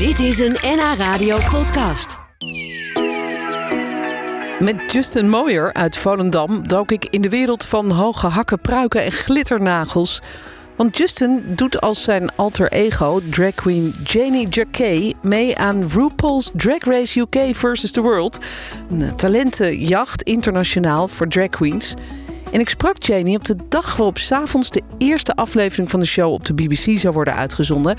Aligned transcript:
Dit 0.00 0.18
is 0.18 0.38
een 0.38 0.56
NH 0.62 0.94
Radio 0.98 1.38
podcast. 1.50 2.18
Met 4.58 4.92
Justin 4.92 5.28
Moyer 5.28 5.72
uit 5.72 5.96
Volendam 5.96 6.68
dook 6.68 6.90
ik 6.92 7.04
in 7.04 7.20
de 7.20 7.28
wereld 7.28 7.64
van 7.64 7.90
hoge 7.90 8.26
hakken, 8.26 8.60
pruiken 8.60 9.04
en 9.04 9.12
glitternagels. 9.12 10.22
Want 10.76 10.96
Justin 10.96 11.42
doet 11.46 11.80
als 11.80 12.02
zijn 12.02 12.34
alter 12.34 12.72
ego, 12.72 13.20
drag 13.30 13.54
queen 13.54 13.94
Janie 14.04 14.48
Jacquet, 14.48 15.22
mee 15.22 15.58
aan 15.58 15.88
RuPaul's 15.88 16.50
Drag 16.54 16.84
Race 16.84 17.20
UK 17.20 17.36
vs. 17.56 17.90
The 17.90 18.00
World. 18.00 18.38
Een 18.90 19.16
talentenjacht 19.16 20.22
internationaal 20.22 21.08
voor 21.08 21.28
drag 21.28 21.48
queens. 21.48 21.94
En 22.52 22.60
ik 22.60 22.68
sprak 22.68 23.02
Janie 23.02 23.36
op 23.36 23.44
de 23.44 23.56
dag 23.68 23.96
waarop 23.96 24.18
s'avonds 24.18 24.70
de 24.70 24.82
eerste 24.98 25.34
aflevering 25.34 25.90
van 25.90 26.00
de 26.00 26.06
show 26.06 26.32
op 26.32 26.44
de 26.44 26.54
BBC 26.54 26.98
zou 26.98 27.14
worden 27.14 27.34
uitgezonden. 27.34 27.96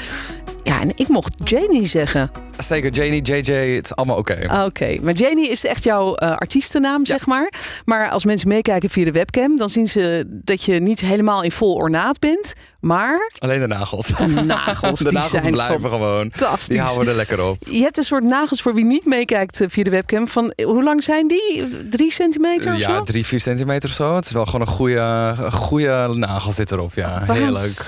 Ja, 0.64 0.82
en 0.82 0.92
ik 0.96 1.08
mocht 1.08 1.50
Janie 1.50 1.86
zeggen. 1.86 2.32
Zeker, 2.58 2.92
Janie, 2.92 3.22
JJ, 3.22 3.54
het 3.76 3.86
is 3.86 3.96
allemaal 3.96 4.18
oké. 4.18 4.64
Oké, 4.66 4.98
maar 5.02 5.14
Janie 5.14 5.50
is 5.50 5.66
echt 5.66 5.84
jouw 5.84 6.16
eh, 6.16 6.32
artiestennaam, 6.38 7.06
zeg 7.06 7.26
maar. 7.26 7.54
Maar 7.86 8.10
als 8.10 8.26
mensen 8.26 8.48
meekijken 8.48 8.90
via 8.90 9.06
de 9.06 9.12
webcam, 9.12 9.58
dan 9.58 9.70
zien 9.70 9.88
ze 9.88 10.24
dat 10.28 10.64
je 10.64 10.80
niet 10.80 11.00
helemaal 11.00 11.44
in 11.44 11.52
vol 11.52 11.74
ornaat 11.74 12.20
bent. 12.20 12.54
Maar 12.80 13.32
Alleen 13.40 13.60
de 13.60 13.68
nagels. 13.68 14.08
de 14.08 14.28
nagels, 14.46 15.00
de 15.00 15.04
die 15.10 15.14
nagels 15.18 15.42
zijn 15.42 15.54
blijven 15.54 15.90
gewoon. 15.90 16.30
fantastisch. 16.32 16.68
Die 16.68 16.80
houden 16.82 17.08
er 17.08 17.16
lekker 17.16 17.42
op. 17.44 17.58
Je 17.70 17.82
hebt 17.82 17.98
een 17.98 18.04
soort 18.04 18.24
nagels 18.24 18.62
voor 18.62 18.74
wie 18.74 18.86
niet 18.86 19.06
meekijkt 19.06 19.62
eh, 19.62 19.68
via 19.70 19.84
de 19.84 19.90
webcam. 19.90 20.28
Van, 20.28 20.54
hoe 20.64 20.84
lang 20.84 21.04
zijn 21.04 21.28
die? 21.28 21.68
Drie 21.90 22.12
centimeter 22.12 22.72
of 22.74 22.78
Ja, 22.80 22.96
zo? 22.96 23.02
drie, 23.04 23.26
vier 23.26 23.40
centimeter 23.40 23.90
of 23.90 23.96
zo. 23.96 24.16
Het 24.16 24.26
is 24.26 24.32
wel 24.32 24.46
gewoon 24.46 24.62
een 24.62 24.68
goede, 24.74 25.36
goede 25.52 26.12
nagel 26.14 26.52
zit 26.52 26.72
erop. 26.72 26.94
Ja, 26.94 27.24
heel 27.26 27.52
leuk. 27.52 27.80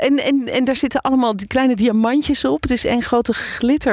En, 0.00 0.22
en, 0.24 0.48
en 0.48 0.64
daar 0.64 0.76
zitten 0.76 1.00
allemaal 1.00 1.36
die 1.36 1.46
kleine 1.46 1.76
diamantjes 1.76 2.44
op. 2.44 2.62
Het 2.62 2.70
is 2.70 2.84
één 2.84 3.02
grote 3.02 3.32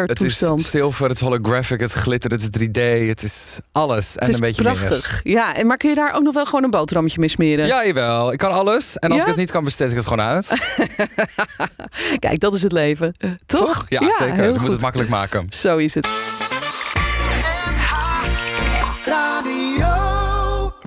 Het 0.06 0.22
is 0.22 0.44
zilver, 0.56 1.10
het 1.10 1.20
holographic, 1.20 1.80
het 1.80 1.92
glitter, 1.92 2.32
het 2.32 2.42
is 2.42 2.48
3D, 2.68 3.08
het 3.08 3.24
is 3.24 3.60
alles. 3.72 4.16
En 4.16 4.20
Het 4.20 4.30
is 4.30 4.36
een 4.36 4.42
beetje 4.42 4.62
prachtig. 4.64 5.20
Ja, 5.24 5.56
en 5.56 5.68
maar 5.68 5.78
kun 5.78 5.90
je 5.90 5.96
daar 5.96 6.14
ook 6.14 6.24
nog 6.24 6.34
wel 6.34 6.46
gewoon 6.46 6.64
een 6.64 6.70
boterhammetje 6.70 7.20
mee 7.20 7.30
smeren? 7.30 7.66
Ja, 7.66 7.86
jawel. 7.86 8.32
Ik 8.32 8.38
kan 8.38 8.52
alles. 8.52 8.98
En 8.98 9.10
als 9.12 9.18
Ja? 9.18 9.24
ik 9.24 9.32
het 9.32 9.40
niet 9.40 9.52
kan, 9.52 9.64
besteed 9.64 9.90
ik 9.90 9.96
het 9.98 10.08
gewoon 10.08 10.26
uit. 10.26 10.48
Kijk, 12.20 12.40
dat 12.40 12.54
is 12.56 12.62
het 12.64 12.72
leven. 12.72 13.16
Toch? 13.46 13.86
Ja, 13.90 14.12
zeker. 14.12 14.34
heel 14.36 14.54
Je 14.54 14.60
moet 14.60 14.72
het 14.72 14.82
makkelijk 14.82 15.10
maken. 15.10 15.46
Zo 15.50 15.78
is 15.78 15.94
het. 15.94 16.08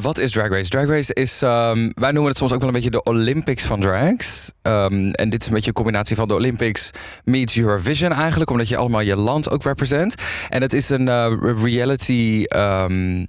Wat 0.05 0.19
is 0.19 0.33
Drag 0.33 0.49
Race? 0.49 0.69
Drag 0.69 0.87
Race 0.87 1.15
is, 1.15 1.43
ehm, 1.43 1.91
wij 1.95 2.11
noemen 2.11 2.29
het 2.29 2.37
soms 2.37 2.53
ook 2.53 2.59
wel 2.59 2.69
een 2.69 2.75
beetje 2.75 2.91
de 2.91 3.03
Olympics 3.03 3.65
van 3.65 3.81
drags. 3.81 4.53
Ehm, 4.63 5.11
en 5.11 5.29
dit 5.29 5.41
is 5.41 5.47
een 5.47 5.53
beetje 5.53 5.69
een 5.69 5.75
combinatie 5.75 6.17
van 6.17 6.29
de 6.29 6.35
Olympics 6.35 6.91
meets 7.25 7.57
Eurovision 7.57 8.13
eigenlijk, 8.13 8.51
omdat 8.51 8.69
je 8.69 8.77
allemaal 8.77 9.01
je 9.01 9.17
land 9.17 9.51
ook 9.51 9.63
represent. 9.63 10.15
En 10.49 10.63
het 10.63 10.73
is 10.73 10.89
een 10.89 11.09
eh, 11.09 11.33
reality 11.63 12.45
ehm, 12.47 13.25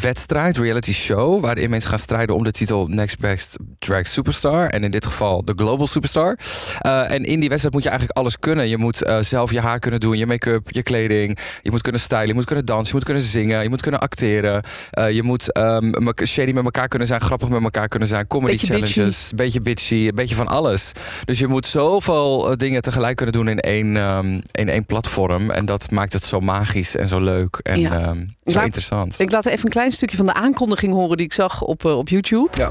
wedstrijd, 0.00 0.56
reality 0.56 0.92
show, 0.92 1.42
waarin 1.42 1.70
mensen 1.70 1.88
gaan 1.90 1.98
strijden 1.98 2.34
om 2.34 2.44
de 2.44 2.50
titel 2.50 2.86
Next 2.86 3.18
Best 3.18 3.56
Drag 3.78 4.06
Superstar. 4.06 4.66
En 4.66 4.84
in 4.84 4.90
dit 4.90 5.06
geval 5.06 5.44
de 5.44 5.52
Global 5.56 5.86
Superstar. 5.86 6.38
Eh, 6.80 7.10
en 7.10 7.24
in 7.24 7.38
die 7.40 7.48
wedstrijd 7.48 7.74
moet 7.74 7.82
je 7.82 7.88
eigenlijk 7.88 8.18
alles 8.18 8.38
kunnen. 8.38 8.68
Je 8.68 8.76
moet 8.76 9.02
eh, 9.04 9.18
zelf 9.20 9.50
je 9.52 9.60
haar 9.60 9.78
kunnen 9.78 10.00
doen, 10.00 10.18
je 10.18 10.26
make-up, 10.26 10.70
je 10.70 10.82
kleding. 10.82 11.38
Je 11.62 11.70
moet 11.70 11.82
kunnen 11.82 12.00
stylen, 12.00 12.26
je 12.26 12.34
moet 12.34 12.44
kunnen 12.44 12.64
dansen, 12.64 12.86
je 12.88 12.94
moet 12.94 13.04
kunnen 13.04 13.22
zingen, 13.22 13.62
je 13.62 13.68
moet 13.68 13.82
kunnen 13.82 14.00
acteren. 14.00 14.62
Eh, 14.90 15.10
je 15.10 15.22
moet 15.22 15.52
mek- 15.98 16.26
shady 16.26 16.50
met 16.52 16.64
elkaar 16.64 16.88
kunnen 16.88 17.08
zijn, 17.08 17.20
grappig 17.20 17.48
met 17.48 17.62
elkaar 17.62 17.88
kunnen 17.88 18.08
zijn, 18.08 18.26
comedy 18.26 18.50
Beetje 18.52 18.66
challenges, 18.66 19.32
beetje 19.36 19.60
bitchy, 19.60 19.94
een 20.08 20.14
beetje 20.14 20.34
van 20.34 20.48
alles. 20.48 20.92
Dus 21.24 21.38
je 21.38 21.46
moet 21.46 21.66
zoveel 21.66 22.56
dingen 22.56 22.82
tegelijk 22.82 23.16
kunnen 23.16 23.34
doen 23.34 23.48
in 23.48 23.60
één, 23.60 23.96
ehm, 23.96 24.40
in 24.52 24.68
één 24.68 24.84
platform. 24.86 25.50
En 25.50 25.64
dat 25.64 25.90
maakt 25.90 26.12
het 26.12 26.24
zo 26.24 26.40
magisch 26.40 26.96
en 26.96 27.08
zo 27.08 27.20
leuk 27.20 27.58
en 27.62 27.80
Ja. 27.80 27.92
ehm, 27.92 28.16
zo 28.44 28.54
Laat- 28.54 28.64
interessant. 28.64 29.20
Ik 29.20 29.30
laat 29.30 29.46
even 29.46 29.64
een 29.64 29.70
klein 29.78 29.92
stukje 29.92 30.16
van 30.16 30.26
de 30.26 30.32
aankondiging 30.32 30.92
horen 30.92 31.16
die 31.16 31.26
ik 31.26 31.32
zag 31.32 31.62
op, 31.62 31.84
eh, 31.84 31.98
op 31.98 32.08
YouTube. 32.08 32.48
Ja. 32.52 32.70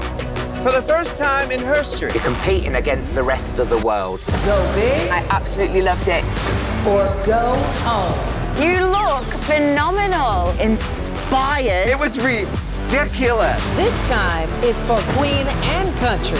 For 0.62 0.70
the 0.70 0.82
first 0.82 1.16
time 1.16 1.54
in 1.54 1.74
history, 1.74 2.12
You're 2.12 2.34
competing 2.34 2.76
against 2.76 3.14
the 3.14 3.24
rest 3.24 3.58
of 3.58 3.68
the 3.68 3.80
world. 3.80 4.20
Go 4.20 4.56
big 4.74 5.02
I 5.04 5.22
absolutely 5.28 5.82
loved 5.82 6.06
it. 6.06 6.24
or 6.86 7.04
go 7.24 7.56
home. 7.84 8.18
You 8.58 8.80
look 8.90 9.24
phenomenal. 9.24 10.52
Inspired. 10.60 11.86
it 11.86 11.98
was 11.98 12.16
ridiculous. 12.16 13.76
This 13.76 14.08
time 14.08 14.48
it's 14.60 14.82
for 14.82 15.00
Queen 15.16 15.46
and 15.76 15.98
Country. 15.98 16.38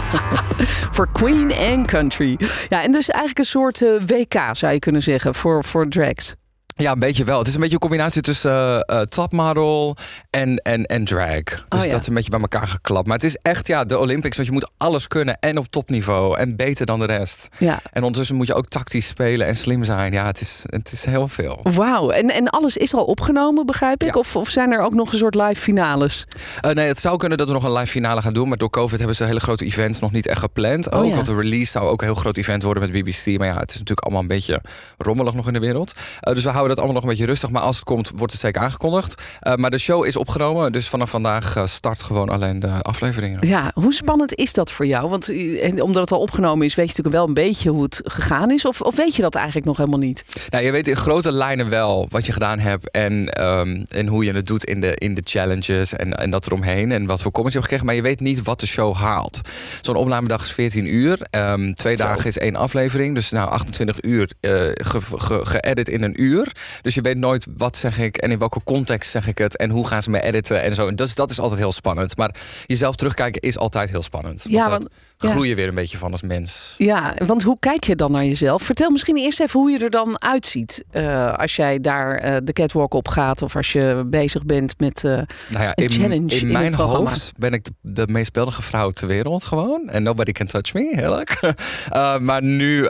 Voor 0.94 1.08
Queen 1.12 1.52
and 1.72 1.86
Country. 1.86 2.36
Ja, 2.68 2.82
en 2.82 2.92
dus 2.92 3.08
eigenlijk 3.08 3.38
een 3.38 3.44
soort 3.44 3.82
eh, 3.82 3.88
WK 4.06 4.56
zou 4.56 4.72
je 4.72 4.78
kunnen 4.78 5.02
zeggen 5.02 5.34
voor, 5.34 5.64
voor 5.64 5.88
drags. 5.88 6.34
Ja, 6.82 6.92
een 6.92 6.98
beetje 6.98 7.24
wel. 7.24 7.38
Het 7.38 7.46
is 7.46 7.54
een 7.54 7.60
beetje 7.60 7.74
een 7.74 7.80
combinatie 7.80 8.22
tussen 8.22 8.50
eh, 8.86 9.00
eh, 9.00 9.06
topmodel 9.06 9.96
en, 10.30 10.56
en, 10.56 10.84
en 10.84 11.04
drag. 11.04 11.42
Dus 11.42 11.54
Oh, 11.68 11.84
ja. 11.84 11.90
dat 11.90 12.00
is 12.00 12.06
een 12.06 12.14
beetje 12.14 12.30
bij 12.30 12.40
elkaar 12.40 12.68
geklapt. 12.68 13.06
Maar 13.06 13.16
het 13.16 13.24
is 13.24 13.38
echt 13.42 13.66
ja, 13.66 13.84
de 13.84 13.98
Olympics. 13.98 14.36
Want 14.36 14.48
je 14.48 14.54
moet 14.54 14.70
alles 14.76 15.08
kunnen 15.08 15.38
en 15.40 15.58
op 15.58 15.66
topniveau. 15.66 16.38
En 16.38 16.56
beter 16.56 16.86
dan 16.86 16.98
de 16.98 17.04
rest. 17.04 17.48
Ja. 17.58 17.80
En 17.92 18.02
ondertussen 18.02 18.36
moet 18.36 18.46
je 18.46 18.54
ook 18.54 18.66
tactisch 18.66 19.06
spelen 19.06 19.46
en 19.46 19.56
slim 19.56 19.84
zijn. 19.84 20.12
Ja, 20.12 20.26
het 20.26 20.40
is, 20.40 20.62
het 20.66 20.92
is 20.92 21.04
heel 21.04 21.28
veel. 21.28 21.60
Wauw, 21.62 22.10
en, 22.10 22.30
en 22.30 22.48
alles 22.48 22.76
is 22.76 22.94
al 22.94 23.04
opgenomen, 23.04 23.66
begrijp 23.66 24.02
ik? 24.02 24.14
Ja. 24.14 24.20
Of, 24.20 24.36
of 24.36 24.48
zijn 24.48 24.72
er 24.72 24.80
ook 24.80 24.94
nog 24.94 25.12
een 25.12 25.18
soort 25.18 25.34
live 25.34 25.60
finales? 25.60 26.26
Eh, 26.60 26.72
nee, 26.72 26.86
het 26.86 26.98
zou 26.98 27.16
kunnen 27.16 27.38
dat 27.38 27.46
we 27.48 27.54
nog 27.54 27.64
een 27.64 27.72
live 27.72 27.86
finale 27.86 28.22
gaan 28.22 28.32
doen. 28.32 28.48
Maar 28.48 28.58
door 28.58 28.70
COVID 28.70 28.98
hebben 28.98 29.16
ze 29.16 29.24
hele 29.24 29.40
grote 29.40 29.64
events 29.64 30.00
nog 30.00 30.12
niet 30.12 30.26
echt 30.26 30.40
gepland. 30.40 30.90
Oh, 30.90 30.98
ook, 30.98 31.06
ja. 31.06 31.14
Want 31.14 31.26
de 31.26 31.34
release 31.34 31.70
zou 31.70 31.88
ook 31.88 32.00
een 32.00 32.06
heel 32.06 32.16
groot 32.16 32.36
event 32.36 32.62
worden 32.62 32.82
met 32.82 33.02
BBC. 33.02 33.38
Maar 33.38 33.46
ja, 33.46 33.58
het 33.58 33.70
is 33.70 33.78
natuurlijk 33.78 34.00
allemaal 34.00 34.22
een 34.22 34.28
beetje 34.28 34.60
rommelig 34.98 35.34
nog 35.34 35.46
in 35.46 35.52
de 35.52 35.58
wereld. 35.58 35.94
Dus 36.20 36.44
we 36.44 36.50
houden 36.50 36.71
dat 36.74 36.84
allemaal 36.84 36.94
nog 36.94 37.10
een 37.10 37.16
beetje 37.18 37.26
rustig. 37.32 37.50
Maar 37.50 37.62
als 37.62 37.76
het 37.76 37.84
komt, 37.84 38.10
wordt 38.16 38.32
het 38.32 38.42
zeker 38.42 38.60
aangekondigd. 38.62 39.22
Eh, 39.40 39.54
maar 39.54 39.70
de 39.70 39.78
show 39.78 40.06
is 40.06 40.16
opgenomen. 40.16 40.72
Dus 40.72 40.88
vanaf 40.88 41.10
vandaag 41.10 41.56
eh, 41.56 41.66
start 41.66 42.02
gewoon 42.02 42.28
alleen 42.28 42.60
de 42.60 42.82
afleveringen. 42.82 43.46
Ja, 43.48 43.70
hoe 43.74 43.92
spannend 43.94 44.34
is 44.34 44.52
dat 44.52 44.70
voor 44.70 44.86
jou? 44.86 45.08
Want 45.08 45.28
eh, 45.28 45.64
en 45.64 45.82
omdat 45.82 46.02
het 46.02 46.12
al 46.12 46.20
opgenomen 46.20 46.66
is, 46.66 46.74
weet 46.74 46.86
je 46.90 46.94
natuurlijk 46.96 47.16
wel 47.16 47.28
een 47.28 47.50
beetje 47.50 47.70
hoe 47.70 47.82
het 47.82 48.00
gegaan 48.04 48.50
is. 48.50 48.64
Of, 48.64 48.80
of 48.80 48.96
weet 48.96 49.16
je 49.16 49.22
dat 49.22 49.34
eigenlijk 49.34 49.66
nog 49.66 49.76
helemaal 49.76 49.98
niet? 49.98 50.24
Nou, 50.50 50.64
je 50.64 50.70
weet 50.72 50.88
in 50.88 50.96
grote 50.96 51.32
lijnen 51.32 51.68
wel 51.68 52.06
wat 52.10 52.26
je 52.26 52.32
gedaan 52.32 52.58
hebt. 52.58 52.90
En, 52.90 53.28
ehm, 53.28 53.84
en 53.88 54.06
hoe 54.06 54.24
je 54.24 54.32
het 54.32 54.46
doet 54.46 54.64
in 54.64 54.80
de, 54.80 54.94
in 54.96 55.14
de 55.14 55.20
challenges. 55.24 55.92
En, 55.92 56.14
en 56.14 56.30
dat 56.30 56.46
eromheen. 56.46 56.92
En 56.92 57.06
wat 57.06 57.22
voor 57.22 57.32
comments 57.32 57.54
je 57.54 57.60
hebt 57.60 57.72
gekregen. 57.72 57.86
Maar 57.86 57.94
je 57.94 58.02
weet 58.02 58.20
niet 58.20 58.42
wat 58.42 58.60
de 58.60 58.66
show 58.66 58.94
haalt. 58.96 59.40
Zo'n 59.80 59.96
opnamedag 59.96 60.42
is 60.42 60.52
14 60.52 60.94
uur. 60.94 61.18
Ehm, 61.30 61.72
twee 61.72 61.96
Zo. 61.96 62.02
dagen 62.04 62.26
is 62.26 62.38
één 62.38 62.56
aflevering. 62.56 63.14
Dus 63.14 63.30
nou 63.30 63.48
28 63.50 64.02
uur 64.02 64.30
eh, 64.40 64.50
ge- 64.72 65.00
ge- 65.18 65.40
geëdit 65.46 65.88
in 65.88 66.02
een 66.02 66.22
uur. 66.22 66.51
Dus 66.82 66.94
je 66.94 67.00
weet 67.00 67.18
nooit 67.18 67.46
wat 67.56 67.76
zeg 67.76 67.98
ik. 67.98 68.16
En 68.16 68.30
in 68.30 68.38
welke 68.38 68.60
context 68.64 69.10
zeg 69.10 69.26
ik 69.26 69.38
het. 69.38 69.56
En 69.56 69.70
hoe 69.70 69.86
gaan 69.86 70.02
ze 70.02 70.10
me 70.10 70.22
editen. 70.22 70.62
En 70.62 70.74
zo. 70.74 70.94
Dus 70.94 71.14
dat 71.14 71.30
is 71.30 71.40
altijd 71.40 71.60
heel 71.60 71.72
spannend. 71.72 72.16
Maar 72.16 72.34
jezelf 72.66 72.96
terugkijken 72.96 73.40
is 73.40 73.58
altijd 73.58 73.90
heel 73.90 74.02
spannend. 74.02 74.44
Ja, 74.48 74.68
Want 74.70 74.88
groei 75.16 75.48
je 75.48 75.54
weer 75.54 75.68
een 75.68 75.74
beetje 75.74 75.98
van 75.98 76.10
als 76.10 76.22
mens. 76.22 76.74
Ja, 76.78 77.14
want 77.26 77.42
hoe 77.42 77.56
kijk 77.60 77.84
je 77.84 77.96
dan 77.96 78.12
naar 78.12 78.24
jezelf? 78.24 78.62
Vertel 78.62 78.90
misschien 78.90 79.16
eerst 79.16 79.40
even 79.40 79.60
hoe 79.60 79.70
je 79.70 79.78
er 79.78 79.90
dan 79.90 80.22
uitziet. 80.22 80.84
eh, 80.90 81.32
als 81.32 81.56
jij 81.56 81.80
daar 81.80 82.14
eh, 82.14 82.36
de 82.44 82.52
catwalk 82.52 82.94
op 82.94 83.08
gaat 83.08 83.42
of 83.42 83.56
als 83.56 83.72
je 83.72 84.02
bezig 84.06 84.44
bent 84.44 84.74
met. 84.78 85.04
eh, 85.04 85.10
Nou 85.12 85.26
ja, 85.64 85.72
een 85.74 85.84
in, 85.84 85.90
challenge 85.90 86.34
in 86.34 86.40
in 86.40 86.52
mijn 86.52 86.74
hoofd 86.74 87.32
ben 87.38 87.52
ik 87.52 87.64
de, 87.64 87.70
de 87.80 88.06
meest 88.08 88.32
beeldige 88.32 88.62
vrouw 88.62 88.90
ter 88.90 89.06
wereld 89.08 89.44
gewoon. 89.44 89.88
En 89.88 90.02
nobody 90.02 90.32
can 90.32 90.46
touch 90.46 90.72
me, 90.74 90.92
heerlijk. 90.96 91.40
Maar 92.20 92.42
nu, 92.42 92.84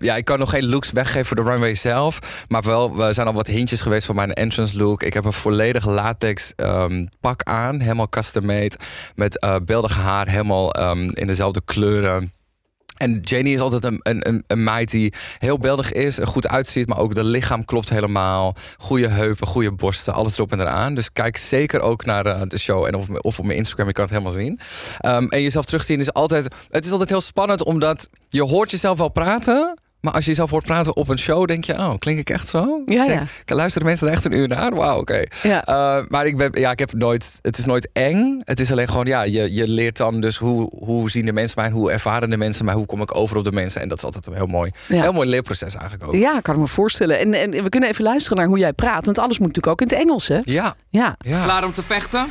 ja, 0.00 0.16
ik 0.16 0.24
kan 0.24 0.38
nog 0.38 0.50
geen 0.50 0.66
looks 0.66 0.92
weggeven 0.92 1.26
voor 1.26 1.36
de 1.36 1.42
runway 1.42 1.74
zelf. 1.74 2.44
Maar 2.48 2.62
wel, 2.62 3.03
we 3.06 3.12
zijn 3.12 3.26
al 3.26 3.32
wat 3.32 3.46
hintjes 3.46 3.80
geweest 3.80 4.06
van 4.06 4.14
mijn 4.14 4.32
entrance 4.32 4.76
look. 4.76 5.02
Ik 5.02 5.14
heb 5.14 5.24
een 5.24 5.32
volledig 5.32 5.86
latex 5.86 6.52
ehm, 6.56 7.06
pak 7.20 7.42
aan, 7.42 7.80
helemaal 7.80 8.08
custom 8.08 8.46
made. 8.46 8.76
Met 9.14 9.38
eh 9.38 9.56
beeldig 9.64 9.96
haar, 9.96 10.28
helemaal 10.28 10.72
ehm, 10.72 11.08
in 11.10 11.26
dezelfde 11.26 11.62
kleuren. 11.64 12.32
En 12.94 13.20
Janie 13.20 13.54
is 13.54 13.60
altijd 13.60 13.84
een, 13.84 14.00
een, 14.02 14.28
een, 14.28 14.44
een 14.46 14.64
meid 14.64 14.90
die 14.90 15.12
heel 15.38 15.58
beeldig 15.58 15.92
is, 15.92 16.18
er 16.18 16.26
goed 16.26 16.48
uitziet, 16.48 16.88
maar 16.88 16.98
ook 16.98 17.14
de 17.14 17.24
lichaam 17.24 17.64
klopt 17.64 17.88
helemaal. 17.88 18.54
Goede 18.76 19.08
heupen, 19.08 19.46
goede 19.46 19.72
borsten, 19.72 20.14
alles 20.14 20.34
erop 20.34 20.52
en 20.52 20.60
eraan. 20.60 20.94
Dus 20.94 21.12
kijk 21.12 21.36
zeker 21.36 21.80
ook 21.80 22.04
naar 22.04 22.26
eh, 22.26 22.42
de 22.46 22.58
show 22.58 22.84
en 22.84 22.94
of, 22.94 23.08
of 23.10 23.38
op 23.38 23.44
mijn 23.44 23.58
Instagram, 23.58 23.86
je 23.86 23.92
kan 23.92 24.04
het 24.04 24.12
helemaal 24.12 24.34
zien. 24.34 24.60
Ehm, 24.98 25.26
en 25.26 25.42
jezelf 25.42 25.64
terugzien 25.64 26.00
is 26.00 26.12
altijd, 26.12 26.48
het 26.70 26.84
is 26.84 26.90
altijd 26.90 27.10
heel 27.10 27.20
spannend, 27.20 27.64
omdat 27.64 28.08
je 28.28 28.42
hoort 28.42 28.70
jezelf 28.70 28.98
wel 28.98 29.08
praten. 29.08 29.78
Maar 30.04 30.12
als 30.12 30.24
je 30.24 30.30
jezelf 30.30 30.50
hoort 30.50 30.64
praten 30.64 30.96
op 30.96 31.08
een 31.08 31.18
show, 31.18 31.46
denk 31.46 31.64
je, 31.64 31.72
oh, 31.72 31.94
klink 31.98 32.18
ik 32.18 32.30
echt 32.30 32.48
zo? 32.48 32.82
Ja, 32.84 33.06
Denk, 33.06 33.20
ja. 33.44 33.54
Luisteren 33.54 33.86
mensen 33.86 34.06
er 34.06 34.12
echt 34.12 34.24
een 34.24 34.32
uur 34.32 34.48
naar? 34.48 34.74
Wauw, 34.74 34.98
oké. 35.00 35.22
Ja. 35.42 35.64
Eh, 35.64 36.04
maar 36.08 36.26
ik, 36.26 36.36
ben, 36.36 36.50
ja, 36.52 36.70
ik 36.70 36.78
heb 36.78 36.92
nooit, 36.92 37.38
het 37.42 37.58
is 37.58 37.64
nooit 37.64 37.88
eng. 37.92 38.40
Het 38.44 38.60
is 38.60 38.70
alleen 38.72 38.88
gewoon, 38.88 39.06
ja, 39.06 39.22
je, 39.22 39.54
je 39.54 39.68
leert 39.68 39.96
dan 39.96 40.20
dus 40.20 40.36
hoe, 40.38 40.70
hoe 40.78 41.10
zien 41.10 41.24
de 41.26 41.32
mensen 41.32 41.54
mij 41.60 41.66
en 41.68 41.72
hoe 41.72 41.90
ervaren 41.90 42.30
de 42.30 42.36
mensen 42.36 42.64
mij, 42.64 42.74
hoe 42.74 42.86
kom 42.86 43.00
ik 43.00 43.16
over 43.16 43.36
op 43.36 43.44
de 43.44 43.52
mensen. 43.52 43.80
En 43.82 43.88
dat 43.88 43.98
is 43.98 44.04
altijd 44.04 44.26
een 44.26 44.34
heel 44.34 44.46
mooi, 44.46 44.70
Ja. 44.88 45.00
heel 45.00 45.12
mooi 45.12 45.28
leerproces 45.28 45.74
eigenlijk 45.74 46.08
ook. 46.08 46.14
Ja, 46.14 46.40
kan 46.40 46.54
ik 46.54 46.60
me 46.60 46.66
voorstellen. 46.66 47.18
En, 47.18 47.34
en 47.34 47.50
we 47.62 47.68
kunnen 47.68 47.88
even 47.88 48.04
luisteren 48.04 48.38
naar 48.38 48.46
hoe 48.46 48.58
jij 48.58 48.72
praat. 48.72 49.04
Want 49.04 49.18
alles 49.18 49.38
moet 49.38 49.46
natuurlijk 49.48 49.66
ook 49.82 49.88
in 49.90 49.96
het 49.96 50.06
Engels, 50.06 50.28
hè? 50.28 50.38
Ja, 50.42 50.74
Ja. 50.90 51.16
ja. 51.18 51.42
Klaar 51.44 51.64
om 51.64 51.72
te 51.72 51.82
vechten? 51.82 52.26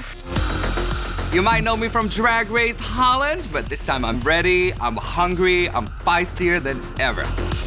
You 1.33 1.41
might 1.41 1.63
know 1.63 1.75
me 1.75 1.87
from 1.87 2.09
Drag 2.09 2.51
Race 2.51 2.79
Holland, 2.79 3.49
but 3.51 3.65
this 3.65 3.83
time 3.83 4.05
I'm 4.05 4.19
ready, 4.19 4.71
I'm 4.73 4.95
hungry, 4.95 5.67
I'm 5.67 5.87
feistier 5.87 6.61
than 6.61 6.79
ever. 6.99 7.23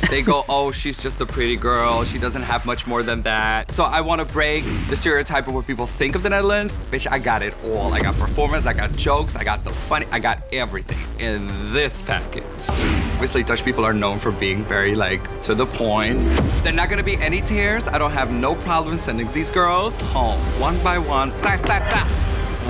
They 0.08 0.22
go, 0.22 0.44
oh, 0.48 0.70
she's 0.70 1.02
just 1.02 1.20
a 1.20 1.26
pretty 1.26 1.56
girl, 1.56 2.04
she 2.04 2.20
doesn't 2.20 2.42
have 2.42 2.64
much 2.64 2.86
more 2.86 3.02
than 3.02 3.22
that. 3.22 3.72
So 3.72 3.82
I 3.82 4.02
want 4.02 4.20
to 4.20 4.32
break 4.32 4.62
the 4.88 4.94
stereotype 4.94 5.48
of 5.48 5.54
what 5.54 5.66
people 5.66 5.84
think 5.84 6.14
of 6.14 6.22
the 6.22 6.30
Netherlands. 6.30 6.76
Bitch, 6.92 7.10
I 7.10 7.18
got 7.18 7.42
it 7.42 7.54
all. 7.64 7.92
I 7.92 7.98
got 7.98 8.16
performance, 8.16 8.66
I 8.66 8.72
got 8.72 8.92
jokes, 8.94 9.34
I 9.34 9.42
got 9.42 9.64
the 9.64 9.70
funny, 9.70 10.06
I 10.12 10.20
got 10.20 10.44
everything 10.52 11.02
in 11.18 11.48
this 11.72 12.02
package. 12.02 12.44
Obviously, 12.68 13.42
Dutch 13.42 13.64
people 13.64 13.84
are 13.84 13.92
known 13.92 14.20
for 14.20 14.30
being 14.30 14.62
very, 14.62 14.94
like, 14.94 15.40
to 15.42 15.56
the 15.56 15.66
point. 15.66 16.22
They're 16.62 16.72
not 16.72 16.88
gonna 16.88 17.02
be 17.02 17.16
any 17.16 17.40
tears. 17.40 17.88
I 17.88 17.98
don't 17.98 18.12
have 18.12 18.30
no 18.32 18.54
problem 18.54 18.96
sending 18.96 19.28
these 19.32 19.50
girls 19.50 19.98
home, 19.98 20.38
one 20.60 20.78
by 20.84 20.98
one. 20.98 21.32
Ta, 21.42 21.56
ta, 21.64 21.80
ta. 21.88 22.16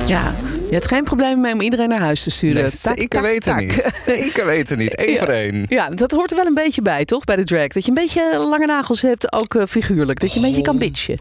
Ja, 0.06 0.32
je 0.68 0.72
hebt 0.74 0.88
geen 0.88 1.04
probleem 1.04 1.40
mee 1.40 1.52
om 1.52 1.60
iedereen 1.60 1.88
naar 1.88 1.98
huis 2.00 2.22
te 2.22 2.30
sturen. 2.30 2.54
Nee, 2.62 2.64
Tak, 2.64 2.96
zeker 2.96 3.08
tak, 3.08 3.22
weten 3.22 3.52
tak. 3.52 3.60
niet. 3.60 3.84
Zeker 4.04 4.46
weten 4.46 4.78
niet. 4.78 5.00
Eén 5.00 5.12
Ja. 5.12 5.18
voor 5.18 5.28
één. 5.28 5.66
Ja, 5.68 5.88
dat 5.88 6.10
hoort 6.10 6.30
er 6.30 6.36
wel 6.36 6.46
een 6.46 6.54
beetje 6.54 6.82
bij, 6.82 7.04
toch? 7.04 7.24
Bij 7.24 7.36
de 7.36 7.44
drag. 7.44 7.66
Dat 7.66 7.82
je 7.84 7.88
een 7.88 7.94
beetje 7.94 8.38
lange 8.38 8.66
nagels 8.66 9.02
hebt, 9.02 9.32
ook 9.32 9.54
eh, 9.54 9.62
figuurlijk. 9.68 10.20
Dat 10.20 10.30
je 10.32 10.36
een 10.40 10.46
beetje 10.46 10.62
kan 10.62 10.78
bitchen. 10.78 11.18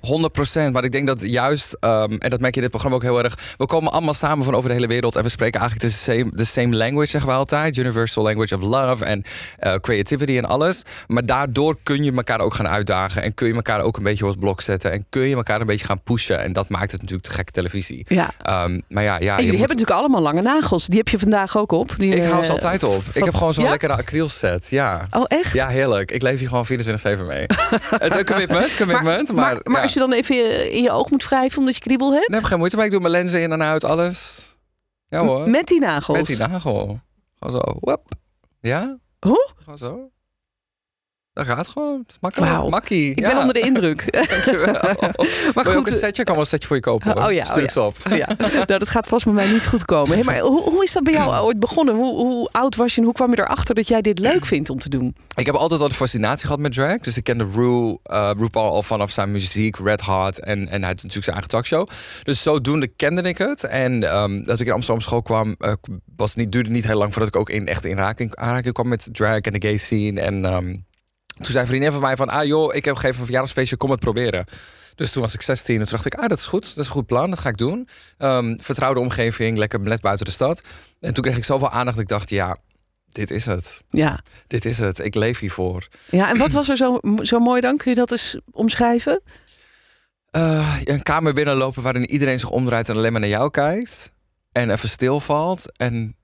100% 0.69 0.71
maar 0.71 0.83
ik 0.83 0.92
denk 0.92 1.07
dat 1.07 1.21
juist, 1.30 1.77
ehm, 1.80 2.15
en 2.19 2.30
dat 2.30 2.39
merk 2.39 2.56
je 2.56 2.62
in 2.62 2.62
dit 2.62 2.69
programma 2.69 2.97
ook 2.97 3.03
heel 3.03 3.24
erg. 3.24 3.56
We 3.57 3.65
komen 3.65 3.92
allemaal 3.92 4.13
samen 4.13 4.45
van 4.45 4.56
over 4.56 4.69
de 4.69 4.75
hele 4.75 4.88
wereld 4.88 5.15
en 5.15 5.24
we 5.24 5.30
spreken 5.30 5.59
eigenlijk 5.59 5.91
de 5.91 5.98
same, 6.00 6.30
the 6.36 6.45
same 6.45 6.75
language, 6.75 7.09
zeggen 7.09 7.30
we 7.30 7.36
altijd. 7.36 7.77
Universal 7.77 8.24
language 8.24 8.56
of 8.56 8.62
love 8.62 9.06
en 9.06 9.24
eh, 9.59 9.74
creativity 9.75 10.38
en 10.38 10.45
alles. 10.45 10.81
Maar 11.07 11.25
daardoor 11.25 11.77
kun 11.83 12.03
je 12.03 12.12
elkaar 12.12 12.39
ook 12.39 12.53
gaan 12.53 12.68
uitdagen 12.68 13.21
en 13.21 13.33
kun 13.33 13.48
je 13.48 13.53
elkaar 13.53 13.81
ook 13.81 13.98
een 13.98 14.03
beetje 14.03 14.24
op 14.24 14.30
het 14.30 14.39
blok 14.39 14.62
zetten 14.62 14.91
en 14.91 15.06
kun 15.09 15.30
je 15.30 15.36
elkaar 15.36 15.62
een 15.62 15.68
beetje 15.68 15.86
gaan 15.86 16.01
pushen. 16.03 16.39
En 16.39 16.53
dat 16.53 16.69
maakt 16.69 16.91
het 16.91 17.01
natuurlijk 17.01 17.27
te 17.27 17.33
gekke 17.36 17.51
televisie. 17.51 18.06
Ja. 18.07 18.30
Ehm, 18.41 18.80
maar 18.88 19.03
ja, 19.03 19.19
ja 19.19 19.35
En 19.38 19.44
je 19.44 19.52
jullie 19.52 19.60
moet- 19.60 19.70
hebben 19.70 19.88
natuurlijk 19.88 20.00
allemaal 20.16 20.34
lange 20.34 20.42
nagels. 20.60 20.88
Die 20.88 20.98
heb 20.98 21.08
je 21.08 21.20
vandaag 21.20 21.58
ook 21.58 21.72
op. 21.72 21.94
Die, 21.98 22.16
ik 22.16 22.24
hou 22.24 22.40
eh, 22.40 22.44
ze 22.46 22.52
altijd 22.52 22.84
op. 22.84 23.04
Ik 23.14 23.24
heb 23.24 23.34
gewoon 23.34 23.54
zo'n 23.54 23.64
Ja? 23.64 23.70
lekkere 23.70 23.94
acrylset. 23.94 24.70
Ja. 24.70 25.08
Oh, 25.12 25.24
echt? 25.28 25.54
Ja, 25.54 25.68
heerlijk. 25.68 26.12
Ik 26.12 26.22
leef 26.22 26.40
hier 26.40 26.48
gewoon 26.48 26.66
24-7 26.66 27.26
mee. 27.26 27.46
het 28.00 28.14
is 28.14 28.20
een 28.20 28.26
commitment, 28.26 28.76
commitment. 28.76 29.32
Maar, 29.34 29.54
maar, 29.54 29.62
maar 29.64 29.76
ja. 29.76 29.82
als 29.82 29.94
je 29.94 30.00
dan 30.00 30.14
even 30.14 30.72
in 30.72 30.82
je 30.84 30.92
oog 30.92 31.10
moet 31.10 31.28
wrijven 31.28 31.60
omdat 31.60 31.76
je 31.76 31.82
kriebel 31.82 32.14
hebt? 32.14 32.28
Nee, 32.28 32.38
heb 32.40 32.48
geen 32.48 32.58
moeite 32.58 32.76
mee. 32.76 32.86
Ik 32.86 32.92
doe 32.92 33.00
mijn 33.00 33.12
lenzen 33.12 33.42
in 33.42 33.52
en 33.52 33.64
uit, 33.64 33.84
alles. 33.84 34.50
Ja 35.10 35.20
hoor. 35.26 35.50
Met 35.50 35.68
die 35.68 35.80
nagels? 35.80 36.18
Met 36.18 36.28
die 36.28 36.38
nagel. 36.38 37.00
Gewoon 37.40 37.62
zo. 37.62 37.96
Ja? 38.62 38.98
Hoe? 39.20 39.50
Gewoon 39.64 39.78
zo. 39.78 40.10
Dat 41.36 41.46
gaat 41.46 41.68
gewoon. 41.68 42.00
Het 42.02 42.12
is 42.12 42.18
makkelijk. 42.22 42.70
Makkie. 42.70 43.12
Ik 43.12 43.20
ja. 43.20 43.28
ben 43.28 43.38
onder 43.38 43.54
de 43.54 43.60
indruk. 43.60 44.12
Dankjewel. 44.30 44.74
Maar 45.54 45.64
Wil 45.64 45.72
je 45.72 45.78
ook 45.78 45.84
goed, 45.84 45.88
een 45.88 46.00
setje? 46.00 46.20
Ik 46.20 46.26
kan 46.26 46.34
wel 46.34 46.44
een 46.44 46.50
setje 46.50 46.68
voor 46.68 46.76
je 46.76 46.82
kopen. 46.82 47.12
hoor. 47.12 47.26
Oh 47.26 47.32
ja, 47.32 47.46
oh 47.76 47.86
op. 47.86 47.96
Oh 48.12 48.18
ja, 48.18 48.30
nou, 48.38 48.66
dat 48.66 48.90
gaat 48.90 49.08
vast 49.08 49.26
met 49.26 49.36
mij 49.36 49.52
niet 49.52 49.68
goed 49.68 49.86
komen. 49.86 50.16
Hey, 50.16 50.24
maar 50.24 50.40
hoe, 50.40 50.62
hoe 50.62 50.84
is 50.84 50.92
dat 50.92 51.04
bij 51.04 51.14
jou 51.14 51.36
ooit 51.46 51.60
begonnen? 51.60 51.96
Hoe, 51.96 52.16
hoe 52.16 52.50
oud 52.52 52.76
was 52.76 52.94
je 52.94 53.00
en 53.00 53.06
hoe 53.06 53.14
kwam 53.14 53.32
je 53.32 53.40
erachter 53.40 53.76
dat 53.76 53.88
jij 53.88 54.02
dit 54.02 54.20
leuk 54.20 54.46
vindt 54.56 54.70
om 54.70 54.80
te 54.80 54.90
doen? 54.90 55.16
Ik 55.36 55.46
heb 55.46 55.56
altijd 55.56 55.80
al 55.80 55.86
een 55.86 55.94
fascinatie 55.94 56.46
gehad 56.46 56.62
met 56.62 56.74
drag. 56.74 56.98
Dus 56.98 57.18
ik 57.18 57.24
kende 57.24 57.48
Ru, 57.54 57.98
eh 58.04 58.32
RuPaul 58.38 58.72
al 58.72 58.84
vanaf 58.84 59.12
zijn 59.12 59.32
muziek, 59.32 59.78
Red 59.78 60.02
Hot. 60.02 60.40
En, 60.40 60.60
en 60.60 60.80
hij 60.80 60.90
had 60.90 61.04
natuurlijk 61.04 61.24
zijn 61.24 61.36
eigen 61.36 61.50
talkshow. 61.50 61.88
Dus 62.24 62.42
zodoende 62.42 62.88
kende 62.88 63.22
ik 63.22 63.38
het. 63.38 63.64
En 63.64 64.04
ehm, 64.04 64.44
dat 64.44 64.60
ik 64.60 64.68
in 64.68 64.74
Amsterdam 64.74 65.04
school 65.04 65.22
kwam, 65.22 65.56
eh, 65.60 65.74
was 66.16 66.36
niet, 66.36 66.52
duurde 66.52 66.70
niet 66.70 66.88
heel 66.88 66.98
lang 66.98 67.12
voordat 67.14 67.36
ik 67.36 67.40
ook 67.40 67.50
in, 67.50 67.68
echt 67.68 67.86
in 67.86 67.98
aanraking, 67.98 68.36
aanraking 68.36 68.74
kwam 68.74 68.88
met 68.88 69.08
drag 69.12 69.40
en 69.40 69.54
de 69.54 69.68
gay 69.68 69.78
scene. 69.78 70.22
En 70.22 70.46
ehm, 70.46 70.76
toen 71.36 71.46
zei 71.46 71.60
een 71.60 71.68
vriendin 71.68 71.92
van 71.92 72.02
mij 72.02 72.16
van, 72.16 72.30
ah 72.30 72.46
joh, 72.46 72.76
ik 72.76 72.86
heb 72.86 72.96
gegeven 72.96 73.18
een 73.20 73.26
verjaardagsfeestje, 73.26 73.78
kom 73.78 73.92
het 73.92 74.00
proberen. 74.00 74.46
Dus 74.96 75.12
toen 75.12 75.22
was 75.22 75.34
ik 75.34 75.42
16 75.42 75.76
en 75.76 75.82
toen 75.82 75.92
dacht 75.92 76.06
ik, 76.06 76.16
ah, 76.16 76.30
dat 76.30 76.38
is 76.38 76.46
goed. 76.46 76.62
Dat 76.62 76.78
is 76.78 76.86
een 76.86 76.94
goed 76.94 77.06
plan, 77.06 77.30
dat 77.30 77.40
ga 77.40 77.50
ik 77.50 77.58
doen. 77.58 77.88
Ehm, 78.18 78.58
vertrouwde 78.58 79.00
omgeving, 79.00 79.58
lekker 79.58 79.80
net 79.80 80.02
buiten 80.02 80.26
de 80.26 80.32
stad. 80.32 80.62
En 81.00 81.14
toen 81.14 81.24
kreeg 81.24 81.38
ik 81.38 81.44
zoveel 81.44 81.70
aandacht 81.70 81.96
dat 81.96 82.06
ik 82.06 82.10
dacht, 82.10 82.30
ja, 82.30 82.58
dit 83.10 83.32
is 83.32 83.46
het. 83.46 83.84
Ja. 83.88 84.22
Dit 84.48 84.66
is 84.66 84.78
het. 84.78 85.00
Ik 85.00 85.16
leef 85.16 85.40
hiervoor. 85.40 85.88
ja, 86.10 86.30
en 86.30 86.38
wat 86.38 86.52
was 86.52 86.70
er 86.70 86.78
zo, 86.78 87.00
zo 87.22 87.40
mooi 87.40 87.62
dan? 87.62 87.78
Kun 87.78 87.92
je 87.92 87.98
dat 87.98 88.12
eens 88.12 88.40
omschrijven? 88.52 89.22
Eh, 90.30 90.78
een 90.84 91.04
kamer 91.04 91.34
binnenlopen 91.34 91.84
waarin 91.84 92.10
iedereen 92.10 92.40
zich 92.40 92.50
omdraait 92.50 92.90
en 92.90 92.96
alleen 92.96 93.12
maar 93.12 93.22
naar 93.22 93.30
jou 93.30 93.52
kijkt. 93.52 94.12
En 94.52 94.70
even 94.70 94.90
stilvalt. 94.90 95.78
En 95.78 96.16